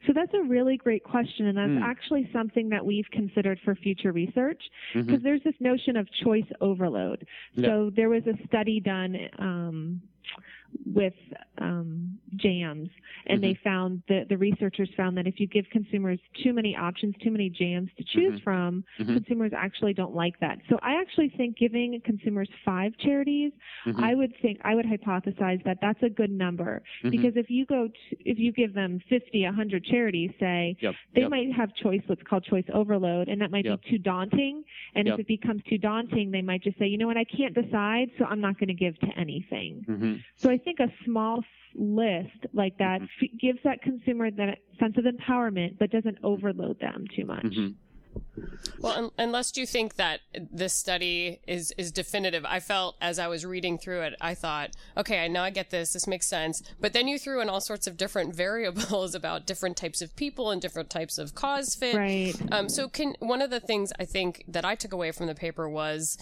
So 0.07 0.13
that's 0.13 0.33
a 0.33 0.41
really 0.41 0.77
great 0.77 1.03
question, 1.03 1.47
and 1.47 1.57
that's 1.57 1.71
Mm. 1.71 1.81
actually 1.81 2.29
something 2.33 2.69
that 2.69 2.85
we've 2.85 3.09
considered 3.11 3.59
for 3.63 3.75
future 3.75 4.11
research. 4.11 4.61
Because 4.93 5.21
there's 5.21 5.43
this 5.43 5.53
notion 5.59 5.95
of 5.95 6.11
choice 6.23 6.45
overload. 6.59 7.25
Yeah. 7.53 7.67
So 7.67 7.89
there 7.95 8.09
was 8.09 8.25
a 8.25 8.35
study 8.47 8.79
done 8.79 9.29
um, 9.37 10.01
with 10.85 11.13
um, 11.57 12.17
jams, 12.35 12.89
and 13.27 13.43
they 13.43 13.57
found 13.63 14.01
that 14.07 14.29
the 14.29 14.37
researchers 14.37 14.89
found 14.95 15.17
that 15.17 15.27
if 15.27 15.39
you 15.39 15.47
give 15.47 15.65
consumers 15.71 16.19
too 16.43 16.53
many 16.53 16.75
options, 16.75 17.15
too 17.23 17.31
many 17.31 17.49
jams 17.49 17.89
to 17.97 18.03
choose 18.03 18.39
Mhm. 18.39 18.43
from, 18.43 18.83
Mhm. 18.99 19.13
consumers 19.13 19.51
actually 19.53 19.93
don't 19.93 20.15
like 20.15 20.39
that. 20.39 20.59
So 20.69 20.79
I 20.81 20.99
actually 20.99 21.29
think 21.29 21.57
giving 21.57 21.99
consumers 22.01 22.49
five 22.65 22.95
charities, 22.97 23.51
Mhm. 23.85 24.03
I 24.03 24.15
would 24.15 24.35
think 24.37 24.59
I 24.63 24.75
would 24.75 24.85
hypothesize 24.85 25.63
that 25.63 25.79
that's 25.81 26.01
a 26.03 26.09
good 26.09 26.31
number 26.31 26.81
Mhm. 27.03 27.11
because 27.11 27.35
if 27.35 27.49
you 27.49 27.65
go 27.65 27.87
to, 27.87 28.15
if 28.25 28.39
you 28.39 28.51
give 28.51 28.73
them 28.73 28.99
50, 29.09 29.43
100 29.45 29.83
charities, 29.83 30.31
say 30.39 30.75
Yep. 30.79 30.95
they 31.13 31.21
Yep. 31.21 31.29
might 31.29 31.51
have 31.51 31.73
choice, 31.75 32.01
what's 32.07 32.23
called 32.23 32.43
choice 32.43 32.65
overload, 32.73 33.27
and 33.29 33.41
that 33.41 33.51
might 33.51 33.65
Yep. 33.65 33.81
be 33.83 33.89
too 33.91 33.97
daunting. 33.97 34.63
And 34.95 35.07
if 35.07 35.19
it 35.19 35.27
becomes 35.27 35.63
too 35.63 35.77
daunting, 35.77 36.31
they 36.31 36.41
might 36.41 36.61
just 36.63 36.77
say, 36.77 36.87
you 36.87 36.97
know 36.97 37.07
what, 37.07 37.17
I 37.17 37.23
can't 37.25 37.53
decide, 37.53 38.09
so 38.17 38.25
I'm 38.25 38.41
not 38.41 38.57
going 38.57 38.67
to 38.69 38.73
give 38.73 38.97
to 38.99 39.07
anything. 39.19 39.83
Mhm. 39.87 40.23
So 40.35 40.49
I 40.49 40.57
think 40.63 40.79
a 40.79 40.87
small 41.05 41.43
list 41.75 42.45
like 42.53 42.77
that 42.79 43.01
Mm-hmm. 43.01 43.25
f- 43.25 43.39
gives 43.39 43.59
that 43.63 43.81
consumer 43.81 44.29
that 44.31 44.57
sense 44.79 44.97
of 44.97 45.05
empowerment, 45.05 45.77
but 45.79 45.89
doesn't 45.91 46.17
overload 46.23 46.79
them 46.79 47.05
too 47.15 47.25
much. 47.25 47.43
Mhm. 47.45 47.75
Well, 48.79 48.91
un- 49.05 49.11
unless 49.17 49.55
you 49.55 49.65
think 49.65 49.95
that 49.95 50.19
this 50.33 50.73
study 50.73 51.39
is 51.47 51.73
is 51.77 51.93
definitive, 51.93 52.43
I 52.45 52.59
felt 52.59 52.97
as 52.99 53.19
I 53.19 53.27
was 53.29 53.45
reading 53.45 53.77
through 53.77 54.01
it, 54.01 54.15
I 54.19 54.33
thought, 54.33 54.71
okay, 54.97 55.23
I 55.23 55.29
know 55.29 55.43
I 55.43 55.49
get 55.49 55.69
this. 55.69 55.93
This 55.93 56.07
makes 56.07 56.27
sense. 56.27 56.61
But 56.81 56.91
then 56.91 57.07
you 57.07 57.17
threw 57.17 57.39
in 57.41 57.47
all 57.47 57.61
sorts 57.61 57.87
of 57.87 57.95
different 57.95 58.35
variables 58.45 59.15
about 59.15 59.47
different 59.47 59.77
types 59.77 60.01
of 60.01 60.13
people 60.17 60.51
and 60.51 60.61
different 60.61 60.89
types 60.89 61.17
of 61.17 61.35
cause 61.35 61.73
fit. 61.73 61.95
Right. 61.95 62.33
Um, 62.51 62.67
so, 62.67 62.89
can 62.89 63.15
one 63.19 63.41
of 63.41 63.49
the 63.49 63.61
things 63.61 63.93
I 63.97 64.03
think 64.03 64.43
that 64.49 64.65
I 64.65 64.75
took 64.75 64.91
away 64.91 65.11
from 65.13 65.27
the 65.27 65.35
paper 65.35 65.69
was 65.69 66.17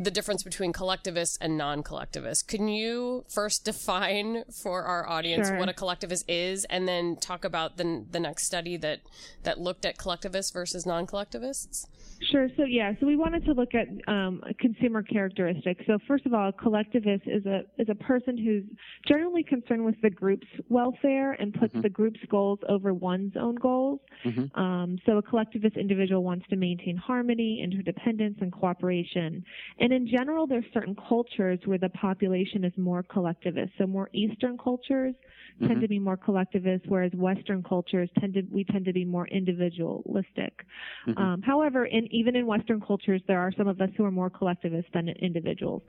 the 0.00 0.10
difference 0.10 0.42
between 0.42 0.72
collectivists 0.72 1.36
and 1.40 1.56
non-collectivists. 1.58 2.42
Can 2.42 2.68
you 2.68 3.24
first 3.28 3.64
define 3.64 4.44
for 4.62 4.82
our 4.84 5.08
audience 5.08 5.48
Sure. 5.48 5.58
what 5.58 5.68
a 5.68 5.72
collectivist 5.72 6.28
is, 6.28 6.64
and 6.66 6.86
then 6.86 7.16
talk 7.16 7.44
about 7.44 7.76
the 7.76 8.04
the 8.10 8.20
next 8.20 8.44
study 8.44 8.76
that 8.76 9.00
that 9.42 9.58
looked 9.60 9.84
at 9.84 9.98
collectivists 9.98 10.52
versus 10.52 10.86
non-collectivists? 10.86 11.86
Sure. 12.32 12.48
So 12.56 12.64
yeah, 12.64 12.94
so 12.98 13.06
we 13.06 13.14
wanted 13.14 13.44
to 13.44 13.52
look 13.52 13.74
at 13.76 13.86
um, 14.12 14.42
consumer 14.58 15.02
characteristics. 15.02 15.84
So 15.86 15.98
first 16.08 16.26
of 16.26 16.34
all, 16.34 16.48
a 16.48 16.52
collectivist 16.52 17.24
is 17.26 17.46
a 17.46 17.62
is 17.78 17.88
a 17.88 17.94
person 17.94 18.36
who's 18.36 18.64
generally 19.06 19.44
concerned 19.44 19.84
with 19.84 19.94
the 20.02 20.10
group's 20.10 20.46
welfare 20.68 21.32
and 21.32 21.54
puts 21.54 21.74
Mhm. 21.74 21.82
the 21.82 21.88
group's 21.88 22.18
goals 22.28 22.58
over 22.68 22.92
one's 22.92 23.36
own 23.36 23.54
goals. 23.54 24.00
Mhm. 24.24 24.56
Um, 24.58 24.98
so 25.06 25.18
a 25.18 25.22
collectivist 25.22 25.76
individual 25.76 26.24
wants 26.24 26.44
to 26.48 26.56
maintain 26.56 26.96
harmony, 26.96 27.60
interdependence, 27.62 28.38
and 28.40 28.52
cooperation. 28.52 29.44
And 29.78 29.87
in 29.92 30.06
general, 30.06 30.46
there's 30.46 30.64
certain 30.72 30.96
cultures 31.08 31.58
where 31.64 31.78
the 31.78 31.88
population 31.90 32.64
is 32.64 32.72
more 32.76 33.02
collectivist. 33.02 33.72
So 33.78 33.86
more 33.86 34.10
Eastern 34.12 34.58
cultures 34.58 35.14
tend 35.60 35.80
Mhm. 35.80 35.80
to 35.80 35.88
be 35.88 35.98
more 35.98 36.16
collectivist, 36.16 36.86
whereas 36.86 37.12
Western 37.14 37.62
cultures 37.62 38.10
tend 38.18 38.34
to 38.34 38.42
we 38.50 38.64
tend 38.64 38.84
to 38.84 38.92
be 38.92 39.04
more 39.04 39.26
individualistic. 39.28 40.64
Mhm. 41.06 41.18
Um, 41.18 41.42
however, 41.42 41.86
in 41.86 42.06
even 42.12 42.36
in 42.36 42.46
Western 42.46 42.80
cultures, 42.80 43.22
there 43.26 43.40
are 43.40 43.52
some 43.52 43.68
of 43.68 43.80
us 43.80 43.90
who 43.96 44.04
are 44.04 44.10
more 44.10 44.30
collectivist 44.30 44.88
than 44.92 45.08
individuals. 45.08 45.82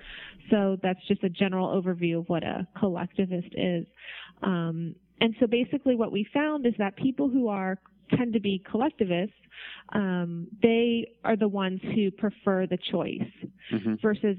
So 0.49 0.77
that's 0.81 1.01
just 1.07 1.23
a 1.23 1.29
general 1.29 1.67
overview 1.69 2.19
of 2.19 2.29
what 2.29 2.43
a 2.43 2.67
collectivist 2.77 3.53
is. 3.55 3.85
Um, 4.41 4.95
and 5.21 5.35
so 5.39 5.47
basically, 5.47 5.95
what 5.95 6.11
we 6.11 6.23
found 6.33 6.65
is 6.65 6.73
that 6.77 6.95
people 6.95 7.29
who 7.29 7.47
are 7.47 7.77
tend 8.17 8.33
to 8.33 8.39
be 8.39 8.59
collectivists, 8.69 9.35
um, 9.93 10.47
they 10.61 11.07
are 11.23 11.35
the 11.35 11.47
ones 11.47 11.81
who 11.93 12.11
prefer 12.11 12.65
the 12.67 12.77
choice 12.91 13.31
Mhm. 13.71 14.01
versus 14.01 14.37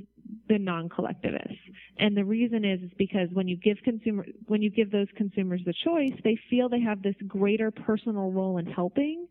the 0.48 0.58
non-collectivists. 0.58 1.58
And 1.98 2.16
the 2.16 2.24
reason 2.24 2.64
is, 2.64 2.82
is 2.82 2.90
because 2.96 3.28
when 3.32 3.48
you 3.48 3.56
give 3.56 3.82
consumer 3.82 4.26
when 4.46 4.62
you 4.62 4.70
give 4.70 4.90
those 4.90 5.08
consumers 5.16 5.60
the 5.64 5.74
choice, 5.84 6.14
they 6.24 6.36
feel 6.48 6.68
they 6.68 6.80
have 6.80 7.02
this 7.02 7.16
greater 7.26 7.70
personal 7.70 8.30
role 8.30 8.58
in 8.58 8.66
helping, 8.66 9.26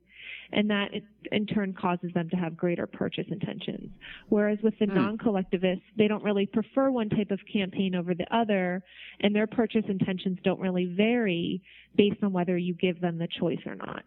and 0.51 0.70
that 0.70 0.94
in- 0.94 1.08
in 1.32 1.46
turn 1.46 1.74
causes 1.74 2.12
them 2.13 2.29
to 2.29 2.36
have 2.38 2.58
greater 2.58 2.88
purchase 2.88 3.27
intentions. 3.29 3.91
Whereas 4.29 4.60
with 4.62 4.77
the 4.79 4.86
Hmm. 4.88 4.96
non-collectivists, 4.96 5.86
they 5.96 6.08
don't 6.08 6.24
really 6.24 6.46
prefer 6.46 6.89
one 6.91 7.10
type 7.10 7.32
of 7.32 7.39
campaign 7.51 7.96
over 7.96 8.13
the 8.13 8.32
other, 8.36 8.84
and 9.20 9.36
their 9.36 9.48
purchase 9.48 9.86
intentions 9.88 10.39
don't 10.44 10.60
really 10.60 10.86
vary 10.86 11.62
based 11.96 12.24
on 12.24 12.32
whether 12.34 12.58
you 12.58 12.74
give 12.74 13.00
them 13.01 13.18
the 13.18 13.27
choice 13.27 13.60
or 13.65 13.75
not. 13.75 14.03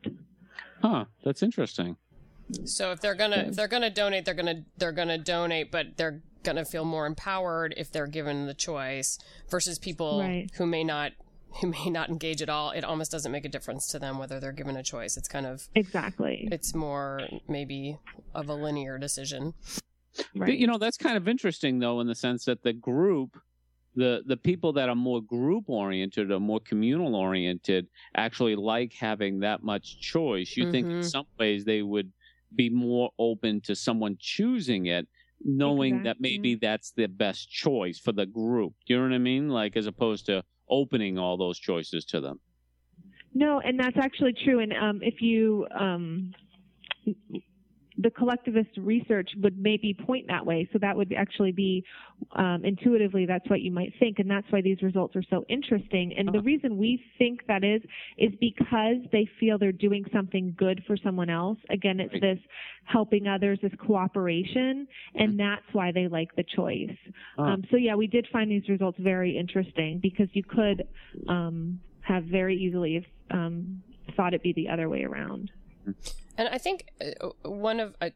Huh. 0.81 1.05
That's 1.25 1.43
interesting. 1.43 1.97
So 2.65 2.93
if 2.93 3.01
they're 3.01 3.15
gonna 3.15 3.45
if 3.49 3.55
they're 3.57 3.69
gonna 3.69 3.89
donate, 3.91 4.25
they're 4.25 4.35
gonna 4.35 4.65
they're 4.77 4.93
gonna 4.93 5.17
donate, 5.19 5.71
but 5.71 5.97
they're 5.97 6.23
gonna 6.43 6.65
feel 6.65 6.85
more 6.85 7.07
empowered 7.07 7.73
if 7.77 7.91
they're 7.93 8.09
given 8.09 8.47
the 8.47 8.53
choice 8.55 9.17
versus 9.49 9.79
people 9.79 10.21
Right. 10.21 10.51
who 10.57 10.67
may 10.67 10.83
not 10.83 11.13
who 11.61 11.69
may 11.69 11.87
not 11.91 12.09
engage 12.09 12.43
at 12.43 12.49
all. 12.49 12.71
It 12.71 12.85
almost 12.85 13.11
doesn't 13.11 13.31
make 13.33 13.45
a 13.45 13.49
difference 13.49 13.87
to 13.89 13.99
them 13.99 14.19
whether 14.19 14.41
they're 14.41 14.53
given 14.53 14.77
a 14.77 14.83
choice. 14.83 15.17
It's 15.17 15.29
kind 15.29 15.47
of 15.47 15.69
Exactly. 15.75 16.49
it's 16.51 16.75
more 16.75 17.21
maybe 17.49 17.99
of 18.35 18.49
a 18.49 18.55
linear 18.55 18.99
decision. 18.99 19.55
Right. 20.35 20.49
But, 20.49 20.59
you 20.59 20.67
know, 20.67 20.79
that's 20.79 20.99
kind 20.99 21.17
of 21.17 21.27
interesting, 21.29 21.79
though, 21.79 22.01
in 22.01 22.07
the 22.07 22.15
sense 22.15 22.45
that 22.45 22.63
the 22.63 22.73
group, 22.75 23.39
the 23.95 24.23
the 24.27 24.37
people 24.37 24.73
that 24.75 24.89
are 24.89 24.95
more 24.95 25.23
group 25.23 25.65
oriented 25.69 26.31
or 26.31 26.41
more 26.41 26.61
communal 26.61 27.15
oriented, 27.15 27.87
actually 28.15 28.57
like 28.57 28.93
having 28.95 29.41
that 29.41 29.63
much 29.63 30.01
choice. 30.01 30.57
You 30.57 30.71
think 30.71 30.87
in 30.87 31.01
Mhm. 31.01 31.11
some 31.11 31.27
ways 31.39 31.65
they 31.65 31.83
would 31.83 32.13
be 32.55 32.69
more 32.71 33.11
open 33.19 33.61
to 33.63 33.75
someone 33.75 34.17
choosing 34.21 34.87
it, 34.87 35.09
knowing 35.43 36.03
that 36.05 36.21
maybe 36.21 36.55
that's 36.55 36.93
the 36.93 37.07
best 37.07 37.51
choice 37.51 37.99
for 37.99 38.13
the 38.13 38.27
group. 38.27 38.75
You 38.87 38.97
know 38.99 39.03
what 39.05 39.13
I 39.13 39.19
mean? 39.19 39.49
Like 39.49 39.77
as 39.77 39.87
opposed 39.87 40.27
to 40.27 40.43
opening 40.69 41.19
all 41.19 41.37
those 41.37 41.59
choices 41.59 42.05
to 42.07 42.21
them. 42.21 42.41
No, 43.35 43.61
and 43.61 43.79
that's 43.79 43.97
actually 43.97 44.35
true. 44.45 44.61
And 44.61 44.73
um, 44.73 45.01
if 45.03 45.23
you, 45.23 45.67
um, 45.79 46.33
the 47.99 48.11
collectivist 48.11 48.71
research 48.79 49.31
would 49.43 49.59
maybe 49.59 49.95
point 49.95 50.27
that 50.29 50.45
way. 50.45 50.69
So 50.73 50.79
that 50.81 50.97
would 50.97 51.13
actually 51.13 51.53
be 51.53 51.85
um, 52.37 52.65
intuitively 52.65 53.27
that's 53.27 53.49
what 53.51 53.61
you 53.61 53.71
might 53.71 53.93
think, 53.99 54.19
and 54.19 54.31
that's 54.31 54.47
why 54.51 54.61
these 54.63 54.81
results 54.83 55.15
are 55.17 55.23
so 55.29 55.45
interesting. 55.49 56.15
And 56.17 56.29
the 56.29 56.39
Uh-huh. 56.39 56.43
reason 56.43 56.79
we 56.79 57.03
think 57.19 57.47
that 57.47 57.65
is 57.65 57.83
is 58.19 58.33
because 58.41 58.97
they 59.11 59.27
feel 59.39 59.59
they're 59.59 59.73
doing 59.73 60.05
something 60.13 60.55
good 60.57 60.83
for 60.87 60.97
someone 60.97 61.29
else. 61.31 61.59
Again, 61.71 62.01
it's 62.01 62.13
Right. 62.15 62.23
this 62.23 62.39
helping 62.85 63.27
others, 63.29 63.59
this 63.61 63.75
cooperation, 63.77 64.87
and 65.15 65.35
Mhm. 65.35 65.39
that's 65.39 65.75
why 65.75 65.93
they 65.93 66.09
like 66.09 66.35
the 66.37 66.45
choice. 66.45 66.97
Huh. 67.37 67.43
Um, 67.43 67.65
so 67.71 67.77
yeah, 67.77 67.95
we 67.95 68.07
did 68.07 68.27
find 68.29 68.51
these 68.51 68.69
results 68.69 68.99
very 68.99 69.37
interesting 69.37 69.99
because 69.99 70.29
you 70.35 70.43
could 70.43 70.87
um, 71.29 71.81
have 72.01 72.25
very 72.25 72.57
easily 72.57 73.07
um, 73.31 73.83
thought 74.17 74.35
it 74.35 74.43
be 74.43 74.53
the 74.53 74.69
other 74.69 74.89
way 74.89 75.05
around. 75.05 75.51
And 76.39 76.49
I 76.49 76.57
think 76.57 76.87
uh, 77.01 77.29
one 77.49 77.79
of 77.79 77.95
uh, 78.01 78.09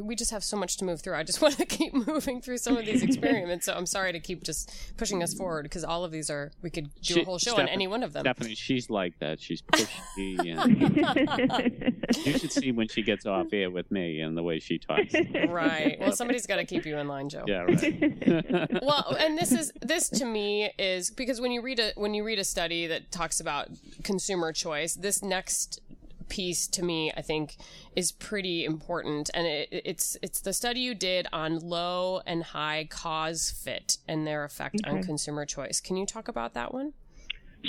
we 0.00 0.14
just 0.14 0.30
have 0.30 0.44
so 0.44 0.56
much 0.56 0.76
to 0.76 0.84
move 0.84 1.00
through. 1.00 1.16
I 1.16 1.24
just 1.24 1.42
want 1.42 1.56
to 1.58 1.66
keep 1.66 1.92
moving 1.92 2.40
through 2.40 2.58
some 2.58 2.76
of 2.76 2.86
these 2.86 3.02
experiments. 3.08 3.66
So 3.66 3.74
I'm 3.74 3.86
sorry 3.86 4.12
to 4.12 4.20
keep 4.20 4.44
just 4.44 4.72
pushing 4.96 5.22
us 5.22 5.34
forward 5.34 5.64
because 5.64 5.82
all 5.82 6.04
of 6.04 6.12
these 6.12 6.30
are 6.30 6.52
we 6.62 6.70
could 6.70 6.94
do 7.02 7.14
She- 7.14 7.22
a 7.22 7.24
whole 7.24 7.38
show 7.38 7.56
on 7.56 7.68
any 7.68 7.88
one 7.88 8.02
of 8.02 8.12
them. 8.12 8.22
Stephanie, 8.22 8.54
she's 8.54 8.90
like 8.90 9.18
that. 9.18 9.40
She's 9.40 9.62
pushy. 9.62 9.88
And 12.14 12.26
you 12.26 12.38
should 12.38 12.52
see 12.52 12.70
when 12.70 12.86
she 12.88 13.02
gets 13.02 13.26
off 13.26 13.48
air 13.52 13.70
with 13.70 13.90
me 13.90 14.20
and 14.20 14.36
the 14.36 14.42
way 14.42 14.60
she 14.60 14.78
talks. 14.78 15.14
Right. 15.48 15.98
Well, 15.98 16.12
somebody's 16.12 16.46
got 16.46 16.56
to 16.56 16.64
keep 16.64 16.86
you 16.86 16.96
in 16.98 17.08
line, 17.08 17.28
Joe. 17.28 17.44
Yeah, 17.46 17.62
right. 17.62 18.82
well 18.82 19.16
and 19.18 19.36
this 19.36 19.52
is 19.52 19.72
this 19.80 20.08
to 20.10 20.24
me 20.24 20.70
is 20.78 21.10
because 21.10 21.40
when 21.40 21.50
you 21.50 21.60
read 21.60 21.80
a 21.80 21.92
when 21.96 22.14
you 22.14 22.24
read 22.24 22.38
a 22.38 22.44
study 22.44 22.86
that 22.86 23.10
talks 23.10 23.40
about 23.40 23.68
consumer 24.04 24.52
choice 24.52 24.94
this 24.94 25.22
next 25.22 25.80
piece 26.28 26.66
to 26.66 26.82
me 26.82 27.12
i 27.16 27.22
think 27.22 27.56
is 27.96 28.12
pretty 28.12 28.64
important. 28.64 29.30
And 29.34 29.46
it, 29.46 29.68
it's 29.70 30.16
it's 30.22 30.40
the 30.40 30.52
study 30.52 30.80
you 30.80 30.94
did 30.94 31.26
on 31.32 31.58
low 31.58 32.20
and 32.26 32.42
high 32.42 32.86
cause 32.90 33.50
fit 33.50 33.98
and 34.08 34.26
their 34.26 34.44
effect 34.44 34.80
on 34.84 35.02
consumer 35.02 35.46
choice. 35.46 35.80
Can 35.80 35.96
you 35.96 36.06
talk 36.06 36.28
about 36.28 36.54
that 36.54 36.72
one? 36.72 36.92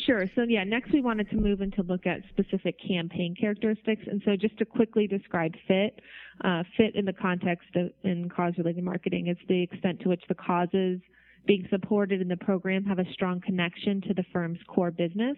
Sure. 0.06 0.26
So 0.36 0.44
yeah, 0.44 0.66
next 0.66 0.92
we 0.92 1.02
wanted 1.02 1.30
to 1.30 1.38
move 1.38 1.62
into 1.62 1.82
look 1.84 2.06
at 2.06 2.20
specific 2.30 2.76
campaign 2.86 3.34
characteristics, 3.40 4.04
and 4.08 4.22
so 4.26 4.36
just 4.36 4.58
to 4.58 4.66
quickly 4.66 5.08
describe 5.08 5.54
fit, 5.68 6.02
uh, 6.44 6.64
fit 6.76 6.96
in 6.96 7.06
the 7.06 7.14
context 7.14 7.70
of 7.76 7.92
in 8.04 8.28
cause-related 8.28 8.84
marketing 8.84 9.28
is 9.28 9.38
the 9.48 9.64
extent 9.64 10.02
to 10.02 10.10
which 10.10 10.24
the 10.28 10.36
causes 10.36 11.00
being 11.46 11.68
supported 11.70 12.22
in 12.22 12.28
the 12.28 12.38
program 12.38 12.84
have 12.86 13.00
a 13.00 13.12
strong 13.14 13.42
connection 13.42 14.02
to 14.02 14.14
the 14.14 14.24
firm's 14.32 14.60
core 14.68 14.92
business. 14.92 15.38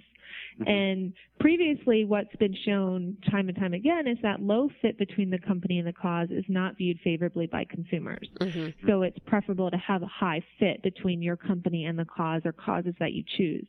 Mhm. 0.59 0.69
And 0.69 1.13
previously, 1.39 2.05
what's 2.05 2.35
been 2.35 2.53
shown 2.53 3.17
time 3.29 3.47
and 3.47 3.57
time 3.57 3.73
again 3.73 4.07
is 4.07 4.17
that 4.21 4.41
low 4.41 4.69
fit 4.81 4.97
between 4.97 5.29
the 5.29 5.39
company 5.39 5.79
and 5.79 5.87
the 5.87 5.93
cause 5.93 6.29
is 6.31 6.45
not 6.49 6.77
viewed 6.77 6.99
favorably 6.99 7.47
by 7.47 7.63
consumers. 7.65 8.29
mm-hmm. 8.39 8.87
So 8.87 9.03
it's 9.03 9.19
preferable 9.19 9.71
to 9.71 9.77
have 9.77 10.03
a 10.03 10.07
high 10.07 10.41
fit 10.59 10.81
between 10.81 11.21
your 11.21 11.37
company 11.37 11.85
and 11.85 11.97
the 11.97 12.05
cause 12.05 12.41
or 12.45 12.51
causes 12.51 12.95
that 12.99 13.13
you 13.13 13.23
choose. 13.37 13.65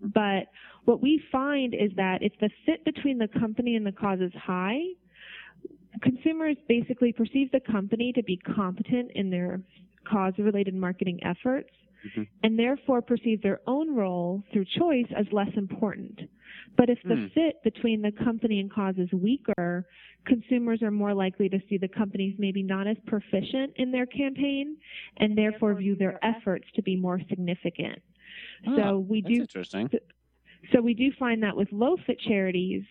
But 0.00 0.48
what 0.84 1.02
we 1.02 1.18
find 1.30 1.74
is 1.74 1.92
that 1.96 2.22
if 2.22 2.32
the 2.38 2.50
fit 2.64 2.84
between 2.84 3.18
the 3.18 3.28
company 3.28 3.76
and 3.76 3.86
the 3.86 3.92
cause 3.92 4.20
is 4.20 4.32
high, 4.34 4.80
consumers 6.00 6.56
basically 6.68 7.12
perceive 7.12 7.50
the 7.50 7.60
company 7.60 8.12
to 8.12 8.22
be 8.22 8.36
competent 8.36 9.10
in 9.12 9.30
their 9.30 9.60
cause 10.04 10.32
related 10.38 10.74
marketing 10.74 11.20
efforts 11.22 11.70
Mhm. 12.04 12.26
and 12.42 12.58
therefore 12.58 13.02
perceive 13.02 13.42
their 13.42 13.60
own 13.66 13.94
role 13.94 14.42
through 14.52 14.64
choice 14.64 15.06
as 15.16 15.26
less 15.32 15.52
important. 15.56 16.20
But 16.76 16.88
if 16.90 17.02
the 17.02 17.16
Hmm. 17.16 17.26
fit 17.28 17.62
between 17.64 18.02
the 18.02 18.12
company 18.12 18.60
and 18.60 18.70
cause 18.70 18.96
is 18.98 19.12
weaker, 19.12 19.86
consumers 20.24 20.82
are 20.82 20.90
more 20.90 21.12
likely 21.14 21.48
to 21.48 21.60
see 21.68 21.76
the 21.78 21.88
companies 21.88 22.38
maybe 22.38 22.62
not 22.62 22.86
as 22.86 22.98
proficient 23.06 23.72
in 23.76 23.90
their 23.90 24.06
campaign 24.06 24.76
and 25.18 25.36
therefore 25.36 25.74
view 25.74 25.96
their 25.96 26.18
efforts 26.24 26.70
to 26.72 26.82
be 26.82 26.94
more 26.96 27.20
significant. 27.28 28.00
Oh, 28.66 28.76
so 28.76 28.98
we 29.00 29.20
That's 29.22 29.34
do 29.34 29.40
interesting. 29.42 29.90
so 30.72 30.80
we 30.80 30.94
do 30.94 31.10
find 31.12 31.42
that 31.42 31.56
with 31.56 31.70
low 31.72 31.96
fit 31.98 32.18
charities, 32.20 32.84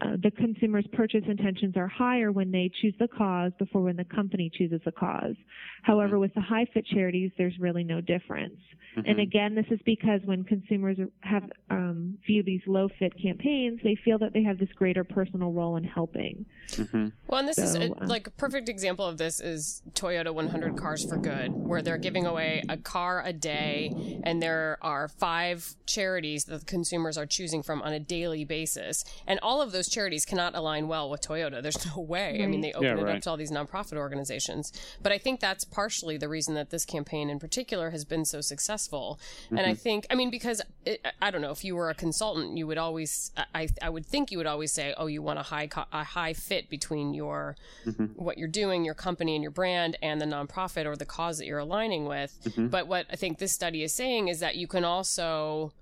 uh, 0.00 0.16
the 0.22 0.30
consumer's 0.30 0.86
purchase 0.92 1.22
intentions 1.28 1.76
are 1.76 1.88
higher 1.88 2.32
when 2.32 2.50
they 2.50 2.70
choose 2.80 2.94
the 2.98 3.08
cause 3.08 3.52
before 3.58 3.82
when 3.82 3.96
the 3.96 4.04
company 4.04 4.50
chooses 4.56 4.80
the 4.84 4.92
cause. 4.92 5.36
However, 5.82 6.18
with 6.18 6.32
the 6.34 6.40
high 6.40 6.66
fit 6.72 6.86
charities, 6.86 7.30
there's 7.36 7.58
really 7.58 7.84
no 7.84 8.00
difference. 8.00 8.58
Mm-hmm. 8.96 9.08
And 9.08 9.20
again, 9.20 9.54
this 9.54 9.66
is 9.70 9.80
because 9.86 10.20
when 10.24 10.44
consumers 10.44 10.98
have 11.20 11.44
um, 11.70 12.18
view 12.26 12.42
these 12.42 12.60
low 12.66 12.88
fit 12.98 13.12
campaigns, 13.20 13.80
they 13.82 13.96
feel 14.04 14.18
that 14.18 14.34
they 14.34 14.42
have 14.42 14.58
this 14.58 14.68
greater 14.76 15.02
personal 15.02 15.52
role 15.52 15.76
in 15.76 15.84
helping. 15.84 16.44
Mm-hmm. 16.68 17.08
Well, 17.26 17.40
and 17.40 17.48
this 17.48 17.56
so, 17.56 17.62
is 17.62 17.74
a, 17.74 17.92
uh, 17.92 18.06
like 18.06 18.26
a 18.26 18.30
perfect 18.30 18.68
example 18.68 19.06
of 19.06 19.16
this 19.16 19.40
is 19.40 19.82
Toyota 19.94 20.32
100 20.32 20.76
Cars 20.76 21.04
for 21.04 21.16
Good, 21.16 21.52
where 21.52 21.80
they're 21.80 21.98
giving 21.98 22.26
away 22.26 22.62
a 22.68 22.76
car 22.76 23.22
a 23.24 23.32
day, 23.32 24.20
and 24.24 24.42
there 24.42 24.78
are 24.82 25.08
five 25.08 25.74
charities 25.86 26.44
that 26.44 26.60
the 26.60 26.66
consumers 26.66 27.16
are 27.16 27.26
choosing 27.26 27.62
from 27.62 27.80
on 27.82 27.94
a 27.94 28.00
daily 28.00 28.44
basis, 28.44 29.04
and 29.26 29.40
all 29.42 29.62
of 29.62 29.71
those 29.72 29.88
charities 29.88 30.24
cannot 30.24 30.54
align 30.54 30.88
well 30.88 31.10
with 31.10 31.20
Toyota. 31.20 31.62
There's 31.62 31.84
no 31.86 32.02
way. 32.02 32.32
Right. 32.32 32.42
I 32.42 32.46
mean, 32.46 32.60
they 32.60 32.72
open 32.72 32.84
yeah, 32.84 32.98
it 32.98 33.02
right. 33.02 33.16
up 33.16 33.22
to 33.22 33.30
all 33.30 33.36
these 33.36 33.50
nonprofit 33.50 33.96
organizations, 33.96 34.72
but 35.02 35.12
I 35.12 35.18
think 35.18 35.40
that's 35.40 35.64
partially 35.64 36.16
the 36.16 36.28
reason 36.28 36.54
that 36.54 36.70
this 36.70 36.84
campaign 36.84 37.30
in 37.30 37.38
particular 37.38 37.90
has 37.90 38.04
been 38.04 38.24
so 38.24 38.40
successful. 38.40 39.18
Mm-hmm. 39.46 39.56
And 39.56 39.66
I 39.66 39.70
mm-hmm. 39.70 39.78
think, 39.78 40.06
I 40.10 40.14
mean, 40.14 40.30
because 40.30 40.62
it, 40.84 41.06
I 41.20 41.30
don't 41.30 41.40
know 41.40 41.50
if 41.50 41.64
you 41.64 41.74
were 41.74 41.90
a 41.90 41.94
consultant, 41.94 42.56
you 42.56 42.66
would 42.66 42.78
always, 42.78 43.32
I, 43.54 43.68
I 43.80 43.90
would 43.90 44.06
think 44.06 44.30
you 44.30 44.38
would 44.38 44.46
always 44.46 44.72
say, 44.72 44.94
oh, 44.96 45.06
you 45.06 45.22
want 45.22 45.38
a 45.38 45.42
high, 45.42 45.68
a 45.92 46.04
high 46.04 46.32
fit 46.32 46.68
between 46.68 47.14
your, 47.14 47.56
mm-hmm. 47.86 48.06
what 48.22 48.38
you're 48.38 48.48
doing, 48.48 48.84
your 48.84 48.94
company 48.94 49.34
and 49.34 49.42
your 49.42 49.50
brand 49.50 49.96
and 50.02 50.20
the 50.20 50.26
nonprofit 50.26 50.86
or 50.86 50.96
the 50.96 51.06
cause 51.06 51.38
that 51.38 51.46
you're 51.46 51.58
aligning 51.58 52.06
with. 52.06 52.38
Mm-hmm. 52.44 52.68
But 52.68 52.86
what 52.86 53.06
I 53.10 53.16
think 53.16 53.38
this 53.38 53.52
study 53.52 53.82
is 53.82 53.92
saying 53.92 54.28
is 54.28 54.40
that 54.40 54.56
you 54.56 54.66
can 54.66 54.84
also 54.84 55.72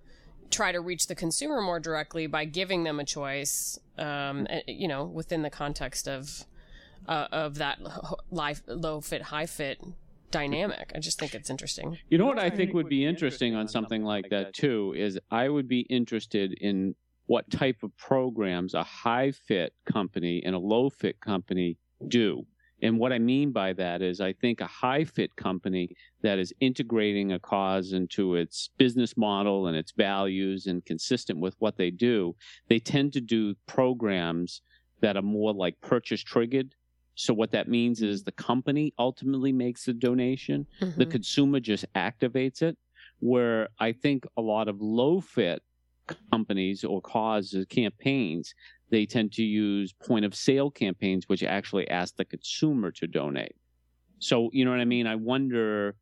try 0.50 0.72
to 0.72 0.80
reach 0.80 1.06
the 1.06 1.14
consumer 1.14 1.60
more 1.60 1.80
directly 1.80 2.26
by 2.26 2.44
giving 2.44 2.84
them 2.84 3.00
a 3.00 3.04
choice, 3.04 3.78
um, 3.98 4.46
eh, 4.50 4.62
you 4.66 4.88
know, 4.88 5.04
within 5.04 5.42
the 5.42 5.50
context 5.50 6.08
of, 6.08 6.44
uh, 7.08 7.28
of 7.32 7.56
that 7.56 7.78
life, 8.30 8.62
low 8.66 9.00
fit, 9.00 9.22
high 9.22 9.46
fit 9.46 9.80
dynamic. 10.30 10.92
I 10.94 10.98
just 10.98 11.18
think 11.18 11.34
it's 11.34 11.50
interesting. 11.50 11.98
You 12.08 12.18
know 12.18 12.26
what 12.26 12.38
I 12.38 12.50
think 12.50 12.72
would 12.72 12.88
be 12.88 13.04
interesting 13.04 13.54
on 13.54 13.68
something 13.68 14.04
like 14.04 14.30
that 14.30 14.54
too 14.54 14.94
is 14.96 15.18
I 15.30 15.48
would 15.48 15.68
be 15.68 15.80
interested 15.80 16.52
in 16.60 16.94
what 17.26 17.50
type 17.50 17.82
of 17.82 17.96
programs 17.96 18.74
a 18.74 18.82
high 18.82 19.30
fit 19.30 19.72
company 19.86 20.42
and 20.44 20.54
a 20.54 20.58
low 20.58 20.90
fit 20.90 21.20
company 21.20 21.78
do. 22.08 22.46
And 22.82 22.98
what 22.98 23.12
I 23.12 23.18
mean 23.18 23.52
by 23.52 23.72
that 23.74 24.02
is 24.02 24.20
I 24.20 24.32
think 24.32 24.60
a 24.60 24.66
high 24.66 25.04
fit 25.04 25.34
company 25.36 25.90
that 26.22 26.38
is 26.38 26.52
integrating 26.60 27.32
a 27.32 27.38
cause 27.38 27.92
into 27.92 28.36
its 28.36 28.70
business 28.78 29.16
model 29.16 29.66
and 29.66 29.76
its 29.76 29.92
values 29.92 30.66
and 30.66 30.84
consistent 30.84 31.40
with 31.40 31.54
what 31.58 31.76
they 31.76 31.90
do, 31.90 32.34
they 32.68 32.78
tend 32.78 33.12
to 33.14 33.20
do 33.20 33.54
programs 33.66 34.62
that 35.00 35.16
are 35.16 35.22
more 35.22 35.52
like 35.52 35.80
purchase 35.80 36.22
triggered 36.22 36.74
so 37.20 37.34
what 37.34 37.50
that 37.50 37.68
means 37.68 38.00
is 38.00 38.22
the 38.22 38.32
company 38.32 38.94
ultimately 38.98 39.52
makes 39.52 39.84
the 39.84 39.92
donation. 39.92 40.66
Mm-hmm. 40.80 40.98
The 40.98 41.04
consumer 41.04 41.60
just 41.60 41.84
activates 41.94 42.62
it. 42.62 42.78
Where 43.18 43.68
I 43.78 43.92
think 43.92 44.24
a 44.38 44.40
lot 44.40 44.68
of 44.68 44.80
low 44.80 45.20
fit 45.20 45.62
companies 46.32 46.82
or 46.82 47.02
causes 47.02 47.66
campaigns, 47.66 48.54
they 48.90 49.06
tend 49.06 49.32
to 49.32 49.42
use 49.42 49.92
point 49.92 50.24
of 50.24 50.34
sale 50.34 50.70
campaigns, 50.70 51.28
which 51.28 51.42
actually 51.42 51.88
ask 51.88 52.16
the 52.16 52.24
consumer 52.24 52.90
to 52.92 53.06
donate. 53.06 53.56
So, 54.18 54.50
you 54.52 54.64
know 54.64 54.70
what 54.70 54.80
I 54.80 54.84
mean? 54.84 55.06
I 55.06 55.16
wonder 55.16 55.96